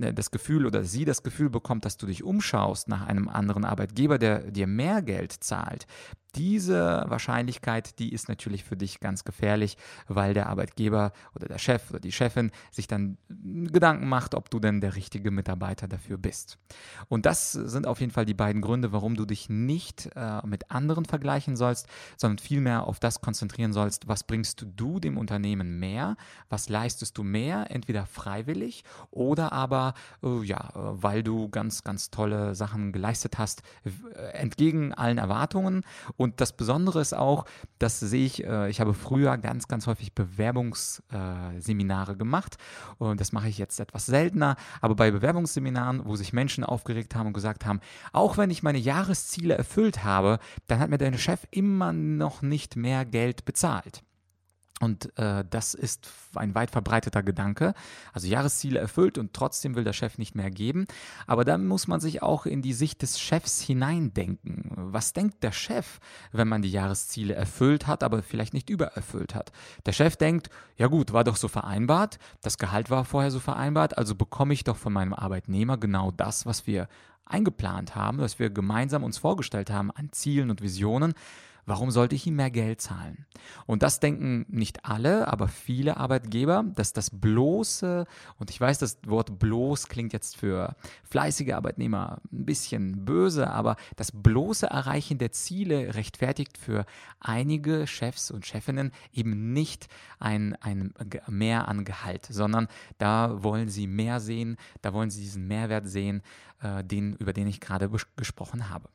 äh, 0.00 0.12
das 0.12 0.30
Gefühl 0.30 0.66
oder 0.66 0.84
sie 0.84 1.04
das 1.04 1.22
Gefühl 1.22 1.50
bekommt, 1.50 1.84
dass 1.84 1.96
du 1.96 2.06
dich 2.06 2.24
umschaust 2.24 2.88
nach 2.88 3.06
einem 3.06 3.28
anderen 3.28 3.64
Arbeitgeber, 3.64 4.18
der 4.18 4.50
dir 4.50 4.66
mehr 4.66 5.02
Geld 5.02 5.32
zahlt, 5.32 5.86
diese 6.34 7.04
Wahrscheinlichkeit, 7.06 7.98
die 7.98 8.12
ist 8.12 8.28
natürlich 8.28 8.64
für 8.64 8.76
dich 8.76 9.00
ganz 9.00 9.24
gefährlich, 9.24 9.76
weil 10.06 10.34
der 10.34 10.48
Arbeitgeber 10.48 11.12
oder 11.34 11.48
der 11.48 11.58
Chef 11.58 11.90
oder 11.90 12.00
die 12.00 12.12
Chefin 12.12 12.50
sich 12.70 12.86
dann 12.86 13.16
Gedanken 13.28 14.08
macht, 14.08 14.34
ob 14.34 14.50
du 14.50 14.58
denn 14.58 14.80
der 14.80 14.96
richtige 14.96 15.30
Mitarbeiter 15.30 15.88
dafür 15.88 16.18
bist. 16.18 16.58
Und 17.08 17.26
das 17.26 17.52
sind 17.52 17.86
auf 17.86 18.00
jeden 18.00 18.12
Fall 18.12 18.26
die 18.26 18.34
beiden 18.34 18.60
Gründe, 18.60 18.92
warum 18.92 19.16
du 19.16 19.24
dich 19.24 19.48
nicht 19.48 20.10
äh, 20.14 20.46
mit 20.46 20.70
anderen 20.70 21.04
vergleichen 21.04 21.56
sollst, 21.56 21.86
sondern 22.16 22.38
vielmehr 22.38 22.86
auf 22.86 23.00
das 23.00 23.20
konzentrieren 23.20 23.72
sollst, 23.72 24.08
was 24.08 24.24
bringst 24.24 24.66
du 24.76 25.00
dem 25.00 25.16
Unternehmen 25.16 25.78
mehr, 25.78 26.16
was 26.48 26.68
leistest 26.68 27.16
du 27.16 27.22
mehr, 27.22 27.70
entweder 27.70 28.06
freiwillig 28.06 28.84
oder 29.10 29.52
aber 29.52 29.94
äh, 30.22 30.42
ja, 30.42 30.70
weil 30.74 31.22
du 31.22 31.48
ganz, 31.48 31.82
ganz 31.82 32.10
tolle 32.10 32.54
Sachen 32.54 32.92
geleistet 32.92 33.38
hast, 33.38 33.62
entgegen 34.32 34.92
allen 34.92 35.18
Erwartungen 35.18 35.82
und 36.16 36.25
und 36.26 36.40
das 36.40 36.56
Besondere 36.56 37.00
ist 37.00 37.14
auch, 37.14 37.44
das 37.78 38.00
sehe 38.00 38.26
ich, 38.26 38.44
äh, 38.44 38.68
ich 38.68 38.80
habe 38.80 38.94
früher 38.94 39.38
ganz, 39.38 39.68
ganz 39.68 39.86
häufig 39.86 40.12
Bewerbungsseminare 40.12 42.12
äh, 42.12 42.16
gemacht 42.16 42.56
und 42.98 43.20
das 43.20 43.30
mache 43.30 43.48
ich 43.48 43.58
jetzt 43.58 43.78
etwas 43.78 44.06
seltener, 44.06 44.56
aber 44.80 44.96
bei 44.96 45.12
Bewerbungsseminaren, 45.12 46.04
wo 46.04 46.16
sich 46.16 46.32
Menschen 46.32 46.64
aufgeregt 46.64 47.14
haben 47.14 47.28
und 47.28 47.32
gesagt 47.32 47.64
haben, 47.64 47.80
auch 48.12 48.38
wenn 48.38 48.50
ich 48.50 48.64
meine 48.64 48.78
Jahresziele 48.78 49.54
erfüllt 49.54 50.02
habe, 50.02 50.40
dann 50.66 50.80
hat 50.80 50.90
mir 50.90 50.98
dein 50.98 51.16
Chef 51.16 51.46
immer 51.52 51.92
noch 51.92 52.42
nicht 52.42 52.74
mehr 52.74 53.04
Geld 53.04 53.44
bezahlt. 53.44 54.02
Und 54.80 55.16
äh, 55.18 55.42
das 55.48 55.72
ist 55.72 56.06
ein 56.34 56.54
weit 56.54 56.70
verbreiteter 56.70 57.22
Gedanke. 57.22 57.72
Also 58.12 58.26
Jahresziele 58.26 58.78
erfüllt 58.78 59.16
und 59.16 59.32
trotzdem 59.32 59.74
will 59.74 59.84
der 59.84 59.94
Chef 59.94 60.18
nicht 60.18 60.34
mehr 60.34 60.50
geben. 60.50 60.86
Aber 61.26 61.46
dann 61.46 61.66
muss 61.66 61.88
man 61.88 61.98
sich 61.98 62.22
auch 62.22 62.44
in 62.44 62.60
die 62.60 62.74
Sicht 62.74 63.00
des 63.00 63.18
Chefs 63.18 63.62
hineindenken. 63.62 64.70
Was 64.76 65.14
denkt 65.14 65.42
der 65.42 65.52
Chef, 65.52 65.98
wenn 66.30 66.48
man 66.48 66.60
die 66.60 66.70
Jahresziele 66.70 67.34
erfüllt 67.34 67.86
hat, 67.86 68.02
aber 68.02 68.22
vielleicht 68.22 68.52
nicht 68.52 68.68
übererfüllt 68.68 69.34
hat? 69.34 69.50
Der 69.86 69.92
Chef 69.92 70.16
denkt, 70.16 70.50
ja 70.76 70.88
gut, 70.88 71.14
war 71.14 71.24
doch 71.24 71.36
so 71.36 71.48
vereinbart, 71.48 72.18
das 72.42 72.58
Gehalt 72.58 72.90
war 72.90 73.06
vorher 73.06 73.30
so 73.30 73.40
vereinbart, 73.40 73.96
also 73.96 74.14
bekomme 74.14 74.52
ich 74.52 74.64
doch 74.64 74.76
von 74.76 74.92
meinem 74.92 75.14
Arbeitnehmer 75.14 75.78
genau 75.78 76.10
das, 76.10 76.44
was 76.44 76.66
wir 76.66 76.86
eingeplant 77.24 77.94
haben, 77.94 78.18
was 78.18 78.38
wir 78.38 78.50
gemeinsam 78.50 79.04
uns 79.04 79.18
vorgestellt 79.18 79.70
haben 79.70 79.90
an 79.90 80.10
Zielen 80.12 80.50
und 80.50 80.62
Visionen 80.62 81.14
Warum 81.66 81.90
sollte 81.90 82.14
ich 82.14 82.24
ihm 82.26 82.36
mehr 82.36 82.52
Geld 82.52 82.80
zahlen? 82.80 83.26
Und 83.66 83.82
das 83.82 83.98
denken 83.98 84.46
nicht 84.48 84.84
alle, 84.84 85.26
aber 85.26 85.48
viele 85.48 85.96
Arbeitgeber, 85.96 86.64
dass 86.74 86.92
das 86.92 87.10
bloße, 87.10 88.06
und 88.38 88.50
ich 88.50 88.60
weiß, 88.60 88.78
das 88.78 88.98
Wort 89.04 89.40
bloß 89.40 89.88
klingt 89.88 90.12
jetzt 90.12 90.36
für 90.36 90.76
fleißige 91.02 91.52
Arbeitnehmer 91.54 92.20
ein 92.32 92.46
bisschen 92.46 93.04
böse, 93.04 93.50
aber 93.50 93.76
das 93.96 94.12
bloße 94.12 94.66
Erreichen 94.66 95.18
der 95.18 95.32
Ziele 95.32 95.94
rechtfertigt 95.96 96.56
für 96.56 96.86
einige 97.18 97.88
Chefs 97.88 98.30
und 98.30 98.46
Chefinnen 98.46 98.92
eben 99.12 99.52
nicht 99.52 99.88
ein, 100.20 100.54
ein 100.60 100.94
Mehr 101.26 101.66
an 101.66 101.84
Gehalt, 101.84 102.26
sondern 102.30 102.68
da 102.98 103.42
wollen 103.42 103.68
sie 103.68 103.88
mehr 103.88 104.20
sehen, 104.20 104.56
da 104.82 104.92
wollen 104.92 105.10
sie 105.10 105.20
diesen 105.20 105.48
Mehrwert 105.48 105.88
sehen, 105.88 106.22
äh, 106.62 106.84
den, 106.84 107.14
über 107.16 107.32
den 107.32 107.48
ich 107.48 107.60
gerade 107.60 107.90
gesprochen 108.16 108.70
habe. 108.70 108.88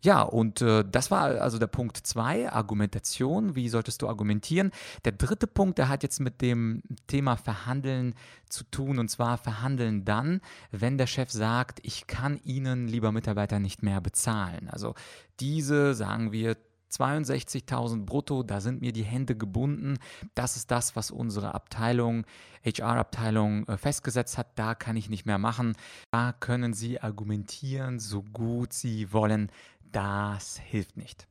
Ja, 0.00 0.22
und 0.22 0.62
äh, 0.62 0.84
das 0.90 1.10
war 1.10 1.40
also 1.40 1.58
der 1.58 1.68
Punkt 1.68 1.96
2, 1.96 2.52
Argumentation. 2.52 3.54
Wie 3.54 3.68
solltest 3.68 4.02
du 4.02 4.08
argumentieren? 4.08 4.72
Der 5.04 5.12
dritte 5.12 5.46
Punkt, 5.46 5.78
der 5.78 5.88
hat 5.88 6.02
jetzt 6.02 6.20
mit 6.20 6.40
dem 6.40 6.82
Thema 7.06 7.36
Verhandeln 7.36 8.14
zu 8.48 8.64
tun. 8.64 8.98
Und 8.98 9.08
zwar 9.08 9.38
verhandeln 9.38 10.04
dann, 10.04 10.40
wenn 10.70 10.98
der 10.98 11.06
Chef 11.06 11.30
sagt, 11.30 11.80
ich 11.82 12.06
kann 12.06 12.40
Ihnen, 12.44 12.88
lieber 12.88 13.12
Mitarbeiter, 13.12 13.60
nicht 13.60 13.82
mehr 13.82 14.00
bezahlen. 14.00 14.68
Also 14.68 14.94
diese, 15.38 15.94
sagen 15.94 16.32
wir, 16.32 16.56
62.000 16.92 18.04
brutto, 18.04 18.42
da 18.42 18.60
sind 18.60 18.80
mir 18.80 18.92
die 18.92 19.04
Hände 19.04 19.36
gebunden. 19.36 19.98
Das 20.34 20.56
ist 20.56 20.70
das, 20.70 20.94
was 20.96 21.10
unsere 21.10 21.54
Abteilung, 21.54 22.24
HR-Abteilung 22.64 23.66
äh, 23.68 23.76
festgesetzt 23.76 24.38
hat. 24.38 24.58
Da 24.58 24.74
kann 24.74 24.96
ich 24.96 25.08
nicht 25.08 25.26
mehr 25.26 25.38
machen. 25.38 25.74
Da 26.10 26.32
können 26.32 26.74
Sie 26.74 27.00
argumentieren, 27.00 27.98
so 27.98 28.22
gut 28.22 28.72
Sie 28.72 29.12
wollen. 29.12 29.50
Das 29.90 30.58
hilft 30.58 30.96
nicht. 30.96 31.26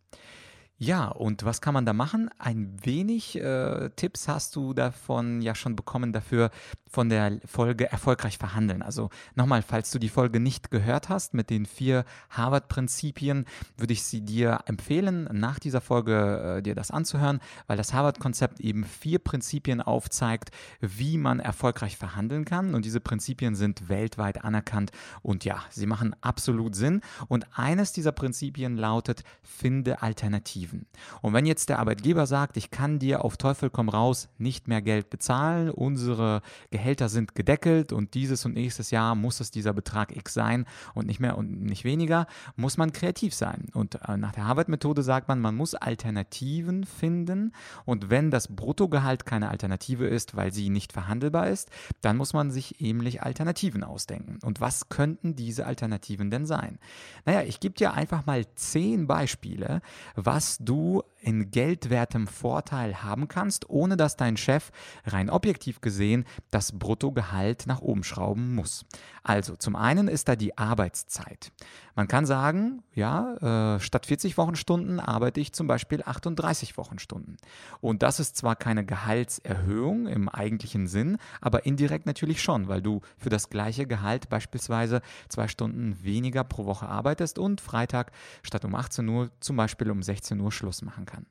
Ja, 0.83 1.09
und 1.09 1.45
was 1.45 1.61
kann 1.61 1.75
man 1.75 1.85
da 1.85 1.93
machen? 1.93 2.31
Ein 2.39 2.75
wenig 2.83 3.39
äh, 3.39 3.91
Tipps 3.95 4.27
hast 4.27 4.55
du 4.55 4.73
davon 4.73 5.43
ja 5.43 5.53
schon 5.53 5.75
bekommen 5.75 6.11
dafür 6.11 6.49
von 6.89 7.07
der 7.07 7.39
Folge 7.45 7.91
Erfolgreich 7.91 8.39
verhandeln. 8.39 8.81
Also 8.81 9.11
nochmal, 9.35 9.61
falls 9.61 9.91
du 9.91 9.99
die 9.99 10.09
Folge 10.09 10.39
nicht 10.39 10.71
gehört 10.71 11.07
hast 11.07 11.35
mit 11.35 11.51
den 11.51 11.67
vier 11.67 12.03
Harvard-Prinzipien, 12.31 13.45
würde 13.77 13.93
ich 13.93 14.01
sie 14.01 14.21
dir 14.21 14.61
empfehlen, 14.65 15.29
nach 15.31 15.59
dieser 15.59 15.81
Folge 15.81 16.57
äh, 16.57 16.61
dir 16.63 16.73
das 16.73 16.89
anzuhören, 16.89 17.41
weil 17.67 17.77
das 17.77 17.93
Harvard-Konzept 17.93 18.59
eben 18.59 18.83
vier 18.83 19.19
Prinzipien 19.19 19.81
aufzeigt, 19.81 20.49
wie 20.79 21.19
man 21.19 21.39
erfolgreich 21.39 21.95
verhandeln 21.95 22.43
kann. 22.43 22.73
Und 22.73 22.85
diese 22.85 23.01
Prinzipien 23.01 23.53
sind 23.53 23.87
weltweit 23.87 24.43
anerkannt 24.43 24.89
und 25.21 25.45
ja, 25.45 25.63
sie 25.69 25.85
machen 25.85 26.15
absolut 26.21 26.75
Sinn. 26.75 27.01
Und 27.27 27.45
eines 27.55 27.93
dieser 27.93 28.13
Prinzipien 28.13 28.77
lautet, 28.77 29.23
finde 29.43 30.01
Alternativen. 30.01 30.70
Alternativen. 30.71 30.85
Und 31.21 31.33
wenn 31.33 31.45
jetzt 31.45 31.69
der 31.69 31.79
Arbeitgeber 31.79 32.25
sagt, 32.25 32.57
ich 32.57 32.71
kann 32.71 32.99
dir 32.99 33.23
auf 33.23 33.37
Teufel 33.37 33.69
komm 33.69 33.89
raus 33.89 34.29
nicht 34.37 34.67
mehr 34.67 34.81
Geld 34.81 35.09
bezahlen, 35.09 35.69
unsere 35.69 36.41
Gehälter 36.69 37.09
sind 37.09 37.35
gedeckelt 37.35 37.93
und 37.93 38.13
dieses 38.13 38.45
und 38.45 38.53
nächstes 38.53 38.91
Jahr 38.91 39.15
muss 39.15 39.39
es 39.39 39.51
dieser 39.51 39.73
Betrag 39.73 40.15
X 40.15 40.33
sein 40.33 40.65
und 40.93 41.07
nicht 41.07 41.19
mehr 41.19 41.37
und 41.37 41.61
nicht 41.61 41.83
weniger, 41.83 42.27
muss 42.55 42.77
man 42.77 42.93
kreativ 42.93 43.33
sein. 43.33 43.69
Und 43.73 43.95
äh, 44.07 44.17
nach 44.17 44.31
der 44.31 44.47
Harvard-Methode 44.47 45.03
sagt 45.03 45.27
man, 45.27 45.39
man 45.39 45.55
muss 45.55 45.75
Alternativen 45.75 46.85
finden 46.85 47.53
und 47.85 48.09
wenn 48.09 48.31
das 48.31 48.47
Bruttogehalt 48.47 49.25
keine 49.25 49.49
Alternative 49.49 50.07
ist, 50.07 50.35
weil 50.35 50.51
sie 50.51 50.69
nicht 50.69 50.93
verhandelbar 50.93 51.47
ist, 51.47 51.69
dann 52.01 52.17
muss 52.17 52.33
man 52.33 52.51
sich 52.51 52.81
ähnlich 52.81 53.23
Alternativen 53.23 53.83
ausdenken. 53.83 54.39
Und 54.43 54.61
was 54.61 54.89
könnten 54.89 55.35
diese 55.35 55.65
Alternativen 55.65 56.31
denn 56.31 56.45
sein? 56.45 56.79
Naja, 57.25 57.41
ich 57.41 57.59
gebe 57.59 57.75
dir 57.75 57.93
einfach 57.93 58.25
mal 58.25 58.45
zehn 58.55 59.07
Beispiele, 59.07 59.81
was 60.15 60.57
du 60.65 61.03
in 61.19 61.51
geldwertem 61.51 62.27
Vorteil 62.27 63.03
haben 63.03 63.27
kannst, 63.27 63.69
ohne 63.69 63.97
dass 63.97 64.17
dein 64.17 64.37
Chef 64.37 64.71
rein 65.05 65.29
objektiv 65.29 65.81
gesehen 65.81 66.25
das 66.49 66.77
Bruttogehalt 66.77 67.67
nach 67.67 67.81
oben 67.81 68.03
schrauben 68.03 68.55
muss. 68.55 68.85
Also 69.23 69.55
zum 69.55 69.75
einen 69.75 70.07
ist 70.07 70.27
da 70.27 70.35
die 70.35 70.57
Arbeitszeit. 70.57 71.51
Man 71.95 72.07
kann 72.07 72.25
sagen, 72.25 72.83
ja, 72.93 73.75
äh, 73.75 73.79
statt 73.79 74.05
40 74.05 74.37
Wochenstunden 74.37 74.99
arbeite 74.99 75.39
ich 75.39 75.53
zum 75.53 75.67
Beispiel 75.67 76.01
38 76.03 76.77
Wochenstunden. 76.77 77.37
Und 77.81 78.03
das 78.03 78.19
ist 78.19 78.37
zwar 78.37 78.55
keine 78.55 78.85
Gehaltserhöhung 78.85 80.07
im 80.07 80.29
eigentlichen 80.29 80.87
Sinn, 80.87 81.17
aber 81.41 81.65
indirekt 81.65 82.05
natürlich 82.05 82.41
schon, 82.41 82.67
weil 82.67 82.81
du 82.81 83.01
für 83.17 83.29
das 83.29 83.49
gleiche 83.49 83.87
Gehalt 83.87 84.29
beispielsweise 84.29 85.01
zwei 85.29 85.47
Stunden 85.47 85.97
weniger 86.03 86.43
pro 86.43 86.65
Woche 86.65 86.87
arbeitest 86.87 87.39
und 87.39 87.61
Freitag 87.61 88.11
statt 88.43 88.65
um 88.65 88.75
18 88.75 89.07
Uhr 89.07 89.29
zum 89.39 89.57
Beispiel 89.57 89.91
um 89.91 90.01
16 90.01 90.39
Uhr 90.39 90.51
Schluss 90.51 90.81
machen 90.81 91.05
kann 91.05 91.25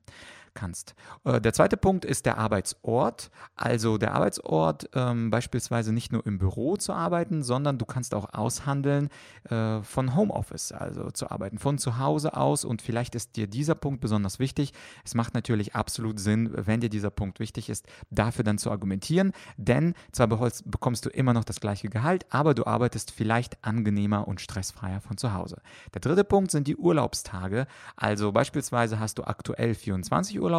kannst. 0.54 0.94
Äh, 1.24 1.40
der 1.40 1.52
zweite 1.52 1.76
Punkt 1.76 2.04
ist 2.04 2.26
der 2.26 2.38
Arbeitsort. 2.38 3.30
Also 3.56 3.98
der 3.98 4.14
Arbeitsort 4.14 4.88
ähm, 4.94 5.30
beispielsweise 5.30 5.92
nicht 5.92 6.12
nur 6.12 6.26
im 6.26 6.38
Büro 6.38 6.76
zu 6.76 6.92
arbeiten, 6.92 7.42
sondern 7.42 7.78
du 7.78 7.84
kannst 7.84 8.14
auch 8.14 8.32
aushandeln 8.32 9.08
äh, 9.48 9.82
von 9.82 10.14
Homeoffice, 10.14 10.72
also 10.72 11.10
zu 11.10 11.30
arbeiten 11.30 11.58
von 11.58 11.78
zu 11.78 11.98
Hause 11.98 12.36
aus. 12.36 12.64
Und 12.64 12.82
vielleicht 12.82 13.14
ist 13.14 13.36
dir 13.36 13.46
dieser 13.46 13.74
Punkt 13.74 14.00
besonders 14.00 14.38
wichtig. 14.38 14.72
Es 15.04 15.14
macht 15.14 15.34
natürlich 15.34 15.74
absolut 15.74 16.20
Sinn, 16.20 16.50
wenn 16.54 16.80
dir 16.80 16.90
dieser 16.90 17.10
Punkt 17.10 17.40
wichtig 17.40 17.68
ist, 17.68 17.86
dafür 18.10 18.44
dann 18.44 18.58
zu 18.58 18.70
argumentieren. 18.70 19.32
Denn 19.56 19.94
zwar 20.12 20.26
bekommst 20.26 21.06
du 21.06 21.10
immer 21.10 21.32
noch 21.32 21.44
das 21.44 21.60
gleiche 21.60 21.88
Gehalt, 21.88 22.26
aber 22.30 22.54
du 22.54 22.66
arbeitest 22.66 23.10
vielleicht 23.10 23.64
angenehmer 23.64 24.28
und 24.28 24.40
stressfreier 24.40 25.00
von 25.00 25.16
zu 25.16 25.34
Hause. 25.34 25.60
Der 25.94 26.00
dritte 26.00 26.24
Punkt 26.24 26.50
sind 26.50 26.66
die 26.66 26.76
Urlaubstage. 26.76 27.66
Also 27.96 28.32
beispielsweise 28.32 28.98
hast 28.98 29.18
du 29.18 29.24
aktuell 29.24 29.74
24 29.74 30.40
Urlaubstage. 30.40 30.49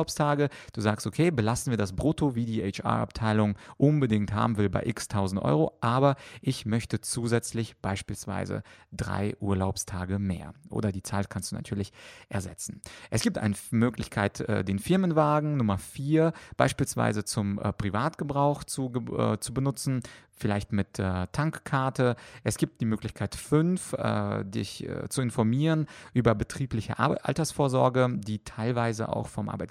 Du 0.73 0.81
sagst, 0.81 1.07
okay, 1.07 1.31
belassen 1.31 1.71
wir 1.71 1.77
das 1.77 1.93
Brutto, 1.93 2.35
wie 2.35 2.45
die 2.45 2.61
HR-Abteilung 2.61 3.55
unbedingt 3.77 4.33
haben 4.33 4.57
will, 4.57 4.69
bei 4.69 4.83
x 4.85 5.07
tausend 5.07 5.41
Euro, 5.41 5.77
aber 5.81 6.15
ich 6.41 6.65
möchte 6.65 7.01
zusätzlich 7.01 7.77
beispielsweise 7.77 8.63
drei 8.91 9.35
Urlaubstage 9.39 10.19
mehr. 10.19 10.53
Oder 10.69 10.91
die 10.91 11.03
Zahl 11.03 11.25
kannst 11.25 11.51
du 11.51 11.55
natürlich 11.55 11.91
ersetzen. 12.29 12.81
Es 13.09 13.21
gibt 13.21 13.37
eine 13.37 13.55
Möglichkeit, 13.71 14.41
äh, 14.41 14.63
den 14.63 14.79
Firmenwagen 14.79 15.57
Nummer 15.57 15.77
vier 15.77 16.33
beispielsweise 16.57 17.25
zum 17.25 17.59
äh, 17.59 17.73
Privatgebrauch 17.73 18.63
zu, 18.63 18.91
äh, 19.17 19.37
zu 19.39 19.53
benutzen 19.53 20.01
vielleicht 20.41 20.73
mit 20.73 20.99
äh, 20.99 21.27
Tankkarte. 21.31 22.15
Es 22.43 22.57
gibt 22.57 22.81
die 22.81 22.85
Möglichkeit 22.85 23.35
5, 23.35 23.93
äh, 23.93 24.43
dich 24.43 24.87
äh, 24.87 25.07
zu 25.07 25.21
informieren 25.21 25.87
über 26.13 26.35
betriebliche 26.35 26.99
Ar 26.99 27.17
Altersvorsorge, 27.21 28.09
die 28.17 28.39
teilweise 28.43 29.09
auch 29.09 29.27
vom 29.27 29.47
Arbeitgeber 29.47 29.70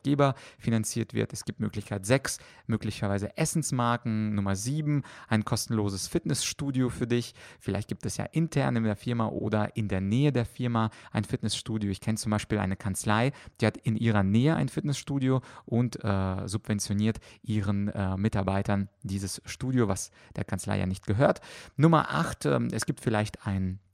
finanziert 0.58 1.14
wird. 1.14 1.32
Es 1.32 1.44
gibt 1.44 1.60
Möglichkeit 1.60 2.06
6, 2.06 2.38
möglicherweise 2.66 3.36
Essensmarken. 3.36 4.34
Nummer 4.34 4.56
7, 4.56 5.02
ein 5.28 5.44
kostenloses 5.44 6.08
Fitnessstudio 6.08 6.88
für 6.88 7.06
dich. 7.06 7.34
Vielleicht 7.58 7.88
gibt 7.88 8.06
es 8.06 8.16
ja 8.16 8.24
intern 8.24 8.76
in 8.76 8.84
der 8.84 8.96
Firma 8.96 9.26
oder 9.28 9.76
in 9.76 9.88
der 9.88 10.00
Nähe 10.00 10.32
der 10.32 10.44
Firma 10.44 10.90
ein 11.12 11.24
Fitnessstudio. 11.24 11.90
Ich 11.90 12.00
kenne 12.00 12.18
zum 12.18 12.30
Beispiel 12.30 12.58
eine 12.58 12.76
Kanzlei, 12.76 13.32
die 13.60 13.66
hat 13.66 13.76
in 13.76 13.96
ihrer 13.96 14.22
Nähe 14.22 14.56
ein 14.56 14.68
Fitnessstudio 14.68 15.42
und 15.64 16.02
äh, 16.04 16.46
subventioniert 16.46 17.18
ihren 17.42 17.88
äh, 17.88 18.16
Mitarbeitern 18.16 18.88
dieses 19.02 19.42
Studio, 19.44 19.88
was 19.88 20.10
der 20.36 20.44
Kanzlei 20.44 20.78
ja 20.78 20.86
nicht 20.86 21.06
gehört. 21.06 21.40
Nummer 21.76 22.10
8, 22.10 22.46
ähm, 22.46 22.68
es 22.72 22.86
gibt 22.86 23.00
vielleicht 23.00 23.46
ein 23.46 23.74
äh, 23.74 23.89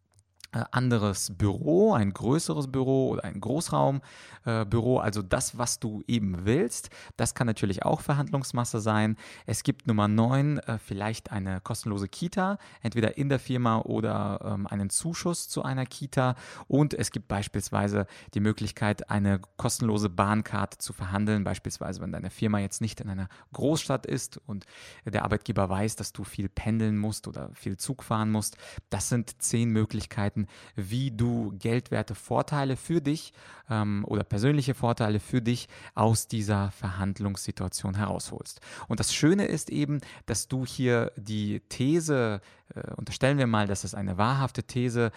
anderes 0.53 1.33
Büro, 1.37 1.93
ein 1.93 2.13
größeres 2.13 2.71
Büro 2.71 3.09
oder 3.09 3.25
ein 3.25 3.41
Großraumbüro, 3.41 4.99
äh, 4.99 5.03
also 5.03 5.23
das, 5.23 5.59
was 5.59 5.79
du 5.79 6.03
eben 6.07 6.45
willst. 6.45 6.91
Das 7.17 7.35
kann 7.35 7.47
natürlich 7.47 7.85
auch 7.85 8.01
Verhandlungsmasse 8.01 8.81
sein. 8.81 9.17
Es 9.47 9.63
gibt 9.63 9.87
Nummer 9.87 10.09
9 10.09 10.59
äh, 10.59 10.79
vielleicht 10.79 11.33
eine 11.33 11.61
kostenlose 11.61 12.09
Kita, 12.09 12.59
entweder 12.83 13.17
in 13.19 13.29
der 13.29 13.39
Firma 13.39 13.81
oder 13.81 14.41
ähm, 14.45 14.67
einen 14.67 14.91
Zuschuss 14.91 15.49
zu 15.49 15.63
einer 15.63 15.87
Kita. 15.87 16.35
Und 16.69 16.95
es 16.95 17.11
gibt 17.11 17.29
beispielsweise 17.29 18.07
die 18.35 18.41
Möglichkeit, 18.41 19.11
eine 19.11 19.41
kostenlose 19.57 20.09
Bahnkarte 20.09 20.79
zu 20.79 20.93
verhandeln, 20.93 21.45
beispielsweise 21.45 22.01
wenn 22.01 22.13
deine 22.13 22.31
Firma 22.31 22.59
jetzt 22.59 22.81
nicht 22.81 23.01
in 23.01 23.09
einer 23.09 23.29
Großstadt 23.53 24.07
ist 24.07 24.39
und 24.47 24.67
der 25.05 25.25
Arbeitgeber 25.25 25.69
weiß, 25.69 25.97
dass 25.97 26.13
du 26.13 26.25
viel 26.25 26.49
pendeln 26.49 26.99
musst 26.99 27.29
oder 27.29 27.51
viel 27.55 27.77
Zug 27.77 28.03
fahren 28.03 28.31
musst. 28.31 28.57
Das 28.91 29.09
sind 29.09 29.43
zehn 29.43 29.71
Möglichkeiten, 29.71 30.36
wie 30.75 31.11
du 31.11 31.55
geldwerte 31.59 32.15
Vorteile 32.15 32.77
für 32.77 33.01
dich 33.01 33.33
ähm, 33.71 34.05
oder 34.07 34.25
persönliche 34.25 34.75
Vorteile 34.75 35.21
für 35.21 35.41
dich 35.41 35.69
aus 35.95 36.29
dieser 36.29 36.71
Verhandlungssituation 36.73 37.95
herausholst. 37.95 38.61
Und 38.89 39.01
das 39.01 39.15
Schöne 39.15 39.47
ist 39.47 39.71
eben, 39.71 40.01
dass 40.27 40.49
du 40.49 40.67
hier 40.67 41.13
die 41.17 41.61
These 41.69 42.41
äh, 42.75 42.93
unterstellen 42.95 43.39
wir 43.39 43.47
mal, 43.47 43.67
dass 43.67 43.85
es 43.85 43.95
eine 43.95 44.19
wahrhafte 44.19 44.65
These 44.65 45.13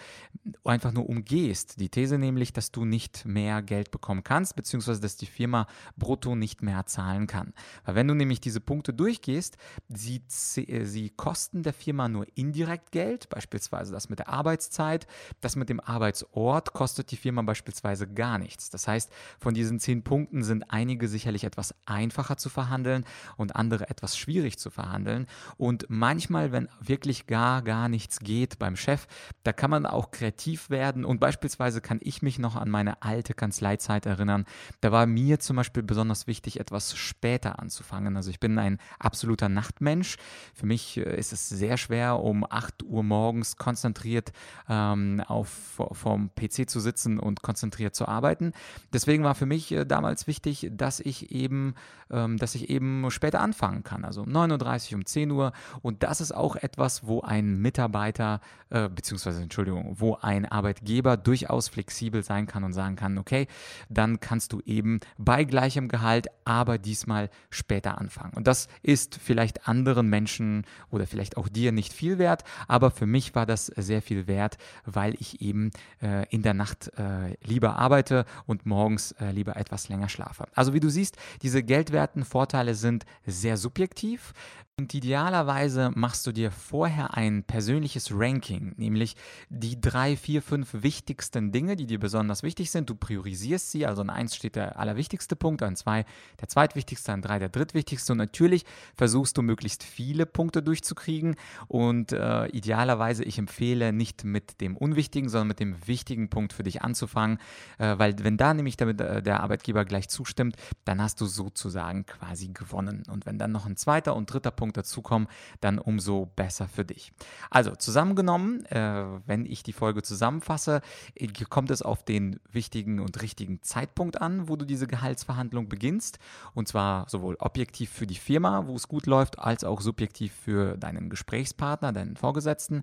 einfach 0.64 0.92
nur 0.92 1.08
umgehst. 1.08 1.80
Die 1.80 1.88
These 1.88 2.18
nämlich, 2.18 2.52
dass 2.52 2.70
du 2.70 2.84
nicht 2.84 3.24
mehr 3.24 3.62
Geld 3.62 3.90
bekommen 3.90 4.22
kannst, 4.22 4.56
beziehungsweise 4.56 5.00
dass 5.00 5.16
die 5.16 5.26
Firma 5.26 5.66
brutto 5.96 6.36
nicht 6.36 6.62
mehr 6.62 6.86
zahlen 6.86 7.26
kann. 7.26 7.52
Weil 7.84 7.96
wenn 7.96 8.08
du 8.08 8.14
nämlich 8.14 8.40
diese 8.40 8.60
Punkte 8.60 8.94
durchgehst, 8.94 9.56
sie, 9.88 10.22
äh, 10.56 10.84
sie 10.84 11.10
kosten 11.10 11.62
der 11.62 11.72
Firma 11.72 12.08
nur 12.08 12.26
indirekt 12.34 12.92
Geld, 12.92 13.28
beispielsweise 13.28 13.92
das 13.92 14.08
mit 14.08 14.20
der 14.20 14.28
Arbeitszeit, 14.28 15.06
das 15.40 15.56
mit 15.56 15.68
dem 15.68 15.80
Arbeitsort 15.80 16.72
kostet 16.72 17.10
die 17.10 17.16
Firma 17.16 17.42
beispielsweise 17.42 18.06
gar 18.06 18.38
nichts. 18.38 18.70
Das 18.70 18.86
heißt, 18.86 19.10
von 19.38 19.54
diesen 19.54 19.80
zehn 19.80 20.04
Punkten 20.04 20.42
sind 20.44 20.70
einige 20.70 21.08
sicherlich 21.08 21.44
etwas 21.44 21.74
einfacher 21.86 22.36
zu 22.36 22.48
verhandeln 22.48 23.04
und 23.36 23.56
andere 23.56 23.90
etwas 23.90 24.16
schwierig 24.16 24.58
zu 24.58 24.70
verhandeln. 24.70 25.26
Und 25.56 25.86
manchmal, 25.88 26.52
wenn 26.52 26.68
wirklich 26.80 27.26
gar, 27.26 27.39
gar 27.64 27.88
nichts 27.88 28.20
geht 28.20 28.58
beim 28.58 28.76
Chef, 28.76 29.06
da 29.42 29.52
kann 29.52 29.70
man 29.70 29.86
auch 29.86 30.10
kreativ 30.10 30.70
werden. 30.70 31.04
Und 31.04 31.20
beispielsweise 31.20 31.80
kann 31.80 31.98
ich 32.02 32.22
mich 32.22 32.38
noch 32.38 32.56
an 32.56 32.70
meine 32.70 33.02
alte 33.02 33.34
Kanzleizeit 33.34 34.06
erinnern. 34.06 34.44
Da 34.80 34.92
war 34.92 35.06
mir 35.06 35.40
zum 35.40 35.56
Beispiel 35.56 35.82
besonders 35.82 36.26
wichtig, 36.26 36.60
etwas 36.60 36.96
später 36.96 37.58
anzufangen. 37.58 38.16
Also 38.16 38.30
ich 38.30 38.40
bin 38.40 38.58
ein 38.58 38.78
absoluter 38.98 39.48
Nachtmensch. 39.48 40.16
Für 40.54 40.66
mich 40.66 40.96
äh, 40.96 41.18
ist 41.18 41.32
es 41.32 41.48
sehr 41.48 41.76
schwer, 41.76 42.20
um 42.20 42.44
8 42.48 42.82
Uhr 42.82 43.02
morgens 43.02 43.56
konzentriert 43.56 44.32
ähm, 44.68 45.22
auf, 45.26 45.80
vorm 45.92 46.30
PC 46.34 46.68
zu 46.68 46.80
sitzen 46.80 47.18
und 47.18 47.42
konzentriert 47.42 47.94
zu 47.94 48.06
arbeiten. 48.06 48.52
Deswegen 48.92 49.24
war 49.24 49.34
für 49.34 49.46
mich 49.46 49.72
äh, 49.72 49.84
damals 49.84 50.26
wichtig, 50.26 50.70
dass 50.72 51.00
ich 51.00 51.32
eben, 51.32 51.74
ähm, 52.10 52.36
dass 52.36 52.54
ich 52.54 52.70
eben 52.70 53.10
später 53.10 53.40
anfangen 53.40 53.82
kann. 53.82 54.04
Also 54.04 54.22
um 54.22 54.28
9.30 54.28 54.92
Uhr, 54.92 54.98
um 54.98 55.06
10 55.06 55.30
Uhr. 55.30 55.52
Und 55.82 56.02
das 56.02 56.20
ist 56.20 56.32
auch 56.32 56.56
etwas, 56.56 57.06
wo 57.06 57.20
ein 57.30 57.60
Mitarbeiter, 57.60 58.40
äh, 58.70 58.88
beziehungsweise 58.88 59.40
Entschuldigung, 59.40 59.94
wo 60.00 60.16
ein 60.16 60.46
Arbeitgeber 60.46 61.16
durchaus 61.16 61.68
flexibel 61.68 62.24
sein 62.24 62.46
kann 62.46 62.64
und 62.64 62.72
sagen 62.72 62.96
kann, 62.96 63.18
okay, 63.18 63.46
dann 63.88 64.18
kannst 64.18 64.52
du 64.52 64.60
eben 64.66 64.98
bei 65.16 65.44
gleichem 65.44 65.86
Gehalt, 65.86 66.26
aber 66.44 66.76
diesmal 66.76 67.30
später 67.48 67.98
anfangen. 67.98 68.32
Und 68.34 68.48
das 68.48 68.66
ist 68.82 69.14
vielleicht 69.14 69.68
anderen 69.68 70.08
Menschen 70.08 70.64
oder 70.90 71.06
vielleicht 71.06 71.36
auch 71.36 71.48
dir 71.48 71.70
nicht 71.70 71.92
viel 71.92 72.18
wert, 72.18 72.42
aber 72.66 72.90
für 72.90 73.06
mich 73.06 73.36
war 73.36 73.46
das 73.46 73.66
sehr 73.66 74.02
viel 74.02 74.26
wert, 74.26 74.58
weil 74.84 75.14
ich 75.20 75.40
eben 75.40 75.70
äh, 76.02 76.26
in 76.30 76.42
der 76.42 76.54
Nacht 76.54 76.90
äh, 76.98 77.36
lieber 77.44 77.76
arbeite 77.76 78.24
und 78.46 78.66
morgens 78.66 79.12
äh, 79.12 79.30
lieber 79.30 79.56
etwas 79.56 79.88
länger 79.88 80.08
schlafe. 80.08 80.48
Also 80.56 80.74
wie 80.74 80.80
du 80.80 80.90
siehst, 80.90 81.16
diese 81.42 81.62
geldwerten 81.62 82.24
Vorteile 82.24 82.74
sind 82.74 83.06
sehr 83.24 83.56
subjektiv. 83.56 84.32
Und 84.78 84.94
idealerweise 84.94 85.90
machst 85.94 86.26
du 86.26 86.32
dir 86.32 86.50
vorher 86.50 87.14
ein 87.14 87.44
persönliches 87.44 88.12
Ranking, 88.14 88.72
nämlich 88.78 89.14
die 89.50 89.78
drei, 89.78 90.16
vier, 90.16 90.40
fünf 90.40 90.70
wichtigsten 90.72 91.52
Dinge, 91.52 91.76
die 91.76 91.84
dir 91.84 92.00
besonders 92.00 92.42
wichtig 92.42 92.70
sind. 92.70 92.88
Du 92.88 92.94
priorisierst 92.94 93.72
sie, 93.72 93.84
also 93.84 94.00
an 94.00 94.08
eins 94.08 94.34
steht 94.36 94.56
der 94.56 94.78
allerwichtigste 94.78 95.36
Punkt, 95.36 95.62
an 95.62 95.76
zwei 95.76 96.06
der 96.40 96.48
zweitwichtigste, 96.48 97.12
an 97.12 97.20
drei 97.20 97.38
der 97.38 97.50
drittwichtigste. 97.50 98.12
Und 98.12 98.18
natürlich 98.18 98.64
versuchst 98.96 99.36
du 99.36 99.42
möglichst 99.42 99.84
viele 99.84 100.24
Punkte 100.24 100.62
durchzukriegen. 100.62 101.36
Und 101.68 102.12
äh, 102.12 102.46
idealerweise, 102.46 103.22
ich 103.22 103.36
empfehle 103.36 103.92
nicht 103.92 104.24
mit 104.24 104.62
dem 104.62 104.78
unwichtigen, 104.78 105.28
sondern 105.28 105.48
mit 105.48 105.60
dem 105.60 105.76
wichtigen 105.86 106.30
Punkt 106.30 106.54
für 106.54 106.62
dich 106.62 106.80
anzufangen, 106.80 107.36
äh, 107.76 107.98
weil 107.98 108.14
wenn 108.20 108.38
da 108.38 108.54
nämlich 108.54 108.78
damit, 108.78 108.98
äh, 109.02 109.22
der 109.22 109.40
Arbeitgeber 109.40 109.84
gleich 109.84 110.08
zustimmt, 110.08 110.56
dann 110.86 111.02
hast 111.02 111.20
du 111.20 111.26
sozusagen 111.26 112.06
quasi 112.06 112.48
gewonnen. 112.48 113.02
Und 113.10 113.26
wenn 113.26 113.36
dann 113.36 113.52
noch 113.52 113.66
ein 113.66 113.76
zweiter 113.76 114.16
und 114.16 114.32
dritter 114.32 114.50
Punkt 114.50 114.69
Punkt 114.70 114.76
dazukommen, 114.76 115.28
dann 115.60 115.78
umso 115.78 116.26
besser 116.36 116.68
für 116.68 116.84
dich. 116.84 117.12
Also 117.50 117.74
zusammengenommen, 117.74 118.64
äh, 118.66 119.04
wenn 119.26 119.44
ich 119.46 119.62
die 119.62 119.72
Folge 119.72 120.02
zusammenfasse, 120.02 120.80
äh, 121.14 121.26
kommt 121.48 121.70
es 121.70 121.82
auf 121.82 122.04
den 122.04 122.38
wichtigen 122.52 123.00
und 123.00 123.20
richtigen 123.20 123.62
Zeitpunkt 123.62 124.20
an, 124.20 124.48
wo 124.48 124.56
du 124.56 124.64
diese 124.64 124.86
Gehaltsverhandlung 124.86 125.68
beginnst. 125.68 126.18
Und 126.54 126.68
zwar 126.68 127.08
sowohl 127.08 127.36
objektiv 127.40 127.90
für 127.90 128.06
die 128.06 128.14
Firma, 128.14 128.66
wo 128.66 128.76
es 128.76 128.86
gut 128.86 129.06
läuft, 129.06 129.38
als 129.38 129.64
auch 129.64 129.80
subjektiv 129.80 130.32
für 130.32 130.76
deinen 130.76 131.10
Gesprächspartner, 131.10 131.92
deinen 131.92 132.16
Vorgesetzten. 132.16 132.82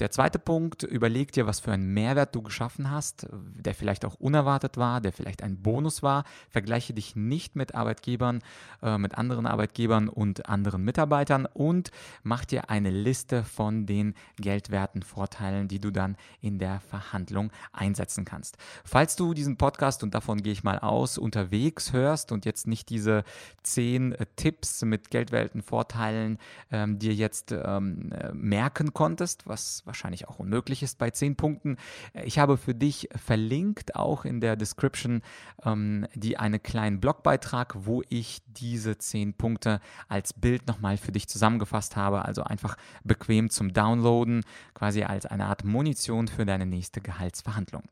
Der 0.00 0.10
zweite 0.10 0.38
Punkt, 0.38 0.82
überleg 0.82 1.32
dir, 1.32 1.46
was 1.46 1.60
für 1.60 1.72
einen 1.72 1.94
Mehrwert 1.94 2.34
du 2.34 2.42
geschaffen 2.42 2.90
hast, 2.90 3.28
der 3.32 3.74
vielleicht 3.74 4.04
auch 4.04 4.14
unerwartet 4.14 4.76
war, 4.76 5.00
der 5.00 5.12
vielleicht 5.12 5.42
ein 5.42 5.62
Bonus 5.62 6.02
war. 6.02 6.24
Vergleiche 6.50 6.94
dich 6.94 7.14
nicht 7.14 7.54
mit 7.54 7.74
Arbeitgebern, 7.74 8.40
äh, 8.82 8.98
mit 8.98 9.16
anderen 9.16 9.46
Arbeitgebern 9.46 10.08
und 10.08 10.48
anderen 10.48 10.82
Mitarbeitern 10.82 11.17
Mitarbeitern 11.18 11.46
und 11.46 11.90
mach 12.22 12.44
dir 12.44 12.70
eine 12.70 12.90
Liste 12.90 13.42
von 13.42 13.86
den 13.86 14.14
geldwerten 14.36 15.02
Vorteilen, 15.02 15.68
die 15.68 15.80
du 15.80 15.90
dann 15.90 16.16
in 16.40 16.58
der 16.58 16.80
Verhandlung 16.80 17.50
einsetzen 17.72 18.24
kannst. 18.24 18.56
Falls 18.84 19.16
du 19.16 19.34
diesen 19.34 19.56
Podcast, 19.56 20.02
und 20.02 20.14
davon 20.14 20.42
gehe 20.42 20.52
ich 20.52 20.64
mal 20.64 20.78
aus, 20.78 21.18
unterwegs 21.18 21.92
hörst 21.92 22.32
und 22.32 22.44
jetzt 22.44 22.66
nicht 22.66 22.88
diese 22.88 23.24
zehn 23.62 24.12
äh, 24.12 24.26
Tipps 24.36 24.82
mit 24.82 25.10
geldwerten 25.10 25.62
Vorteilen 25.62 26.38
ähm, 26.70 26.98
dir 26.98 27.14
jetzt 27.14 27.52
ähm, 27.52 28.12
äh, 28.12 28.32
merken 28.32 28.94
konntest, 28.94 29.46
was 29.46 29.84
wahrscheinlich 29.86 30.28
auch 30.28 30.38
unmöglich 30.38 30.82
ist 30.82 30.98
bei 30.98 31.10
zehn 31.10 31.36
Punkten, 31.36 31.76
äh, 32.14 32.24
ich 32.24 32.38
habe 32.38 32.56
für 32.56 32.74
dich 32.74 33.08
verlinkt, 33.14 33.96
auch 33.96 34.24
in 34.24 34.40
der 34.40 34.56
Description, 34.56 35.22
ähm, 35.64 36.06
die 36.14 36.36
einen 36.36 36.62
kleinen 36.62 37.00
Blogbeitrag, 37.00 37.74
wo 37.78 38.02
ich 38.08 38.40
diese 38.46 38.98
zehn 38.98 39.34
Punkte 39.34 39.80
als 40.08 40.32
Bild 40.32 40.66
nochmal 40.68 40.96
für 40.96 41.07
dich 41.12 41.18
dich 41.18 41.28
zusammengefasst 41.28 41.96
habe, 41.96 42.24
also 42.24 42.42
einfach 42.42 42.76
bequem 43.04 43.50
zum 43.50 43.72
Downloaden, 43.72 44.44
quasi 44.74 45.02
als 45.02 45.26
eine 45.26 45.46
Art 45.46 45.64
Munition 45.64 46.28
für 46.28 46.46
deine 46.46 46.66
nächste 46.66 47.00
Gehaltsverhandlung. 47.00 47.82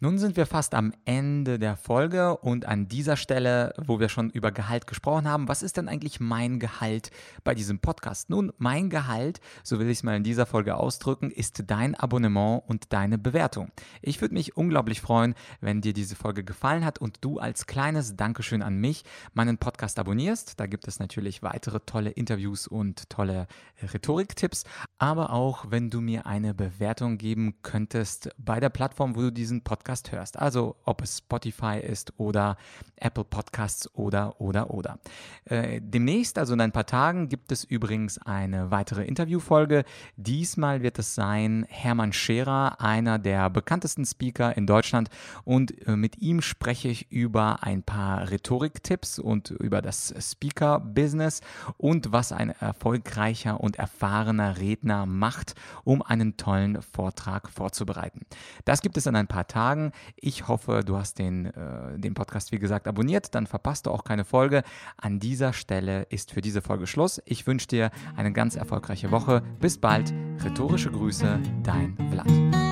Nun 0.00 0.16
sind 0.18 0.36
wir 0.36 0.46
fast 0.46 0.76
am 0.76 0.92
Ende 1.06 1.58
der 1.58 1.76
Folge 1.76 2.36
und 2.36 2.66
an 2.66 2.86
dieser 2.86 3.16
Stelle, 3.16 3.74
wo 3.84 3.98
wir 3.98 4.08
schon 4.08 4.30
über 4.30 4.52
Gehalt 4.52 4.86
gesprochen 4.86 5.26
haben, 5.26 5.48
was 5.48 5.64
ist 5.64 5.76
denn 5.76 5.88
eigentlich 5.88 6.20
mein 6.20 6.60
Gehalt 6.60 7.10
bei 7.42 7.52
diesem 7.52 7.80
Podcast? 7.80 8.30
Nun, 8.30 8.52
mein 8.58 8.90
Gehalt, 8.90 9.40
so 9.64 9.80
will 9.80 9.88
ich 9.88 9.98
es 9.98 10.02
mal 10.04 10.14
in 10.14 10.22
dieser 10.22 10.46
Folge 10.46 10.76
ausdrücken, 10.76 11.32
ist 11.32 11.64
dein 11.66 11.96
Abonnement 11.96 12.62
und 12.68 12.92
deine 12.92 13.18
Bewertung. 13.18 13.72
Ich 14.00 14.20
würde 14.20 14.34
mich 14.34 14.56
unglaublich 14.56 15.00
freuen, 15.00 15.34
wenn 15.60 15.80
dir 15.80 15.94
diese 15.94 16.14
Folge 16.14 16.44
gefallen 16.44 16.84
hat 16.84 17.00
und 17.00 17.18
du 17.22 17.40
als 17.40 17.66
kleines 17.66 18.14
Dankeschön 18.14 18.62
an 18.62 18.76
mich 18.76 19.02
meinen 19.34 19.58
Podcast 19.58 19.98
abonnierst. 19.98 20.60
Da 20.60 20.66
gibt 20.66 20.86
es 20.86 21.00
natürlich 21.00 21.42
weitere 21.42 21.80
tolle 21.80 22.10
Interviews 22.10 22.68
und 22.68 23.10
tolle 23.10 23.48
Rhetoriktipps, 23.82 24.62
aber 24.98 25.32
auch 25.32 25.64
wenn 25.70 25.90
du 25.90 26.00
mir 26.00 26.24
eine 26.24 26.54
Bewertung 26.54 27.18
geben 27.18 27.56
könntest 27.62 28.30
bei 28.38 28.60
der 28.60 28.68
Plattform, 28.68 29.16
wo 29.16 29.22
du 29.22 29.32
diesen 29.32 29.64
Podcast 29.64 29.87
Podcast 29.88 30.12
hörst. 30.12 30.38
Also 30.38 30.76
ob 30.84 31.00
es 31.02 31.18
Spotify 31.18 31.78
ist 31.78 32.12
oder 32.18 32.58
Apple 32.96 33.24
Podcasts 33.24 33.88
oder, 33.94 34.38
oder, 34.38 34.70
oder. 34.70 34.98
Äh, 35.46 35.80
demnächst, 35.82 36.36
also 36.36 36.52
in 36.52 36.60
ein 36.60 36.72
paar 36.72 36.84
Tagen, 36.84 37.30
gibt 37.30 37.52
es 37.52 37.64
übrigens 37.64 38.18
eine 38.18 38.70
weitere 38.70 39.04
Interviewfolge. 39.04 39.84
Diesmal 40.16 40.82
wird 40.82 40.98
es 40.98 41.14
sein 41.14 41.64
Hermann 41.70 42.12
Scherer, 42.12 42.82
einer 42.82 43.18
der 43.18 43.48
bekanntesten 43.48 44.04
Speaker 44.04 44.54
in 44.58 44.66
Deutschland. 44.66 45.08
Und 45.44 45.86
äh, 45.86 45.96
mit 45.96 46.18
ihm 46.18 46.42
spreche 46.42 46.88
ich 46.88 47.10
über 47.10 47.62
ein 47.62 47.82
paar 47.82 48.30
Rhetoriktipps 48.30 49.18
und 49.18 49.50
über 49.50 49.80
das 49.80 50.12
Speaker-Business 50.20 51.40
und 51.78 52.12
was 52.12 52.32
ein 52.32 52.50
erfolgreicher 52.50 53.60
und 53.60 53.76
erfahrener 53.76 54.58
Redner 54.58 55.06
macht, 55.06 55.54
um 55.84 56.02
einen 56.02 56.36
tollen 56.36 56.82
Vortrag 56.82 57.48
vorzubereiten. 57.48 58.26
Das 58.66 58.82
gibt 58.82 58.98
es 58.98 59.06
in 59.06 59.16
ein 59.16 59.28
paar 59.28 59.46
Tagen 59.46 59.77
sagen. 59.78 59.92
Ich 60.16 60.48
hoffe, 60.48 60.82
du 60.84 60.96
hast 60.96 61.18
den, 61.18 61.46
äh, 61.46 61.98
den 61.98 62.14
Podcast, 62.14 62.52
wie 62.52 62.58
gesagt, 62.58 62.86
abonniert. 62.86 63.34
Dann 63.34 63.46
verpasst 63.46 63.86
du 63.86 63.90
auch 63.90 64.04
keine 64.04 64.24
Folge. 64.24 64.62
An 64.96 65.18
dieser 65.20 65.52
Stelle 65.52 66.02
ist 66.10 66.32
für 66.32 66.40
diese 66.40 66.62
Folge 66.62 66.86
Schluss. 66.86 67.20
Ich 67.24 67.46
wünsche 67.46 67.68
dir 67.68 67.90
eine 68.16 68.32
ganz 68.32 68.56
erfolgreiche 68.56 69.10
Woche. 69.10 69.42
Bis 69.60 69.78
bald. 69.78 70.12
Rhetorische 70.44 70.90
Grüße, 70.90 71.38
dein 71.62 71.96
Vlad. 72.10 72.67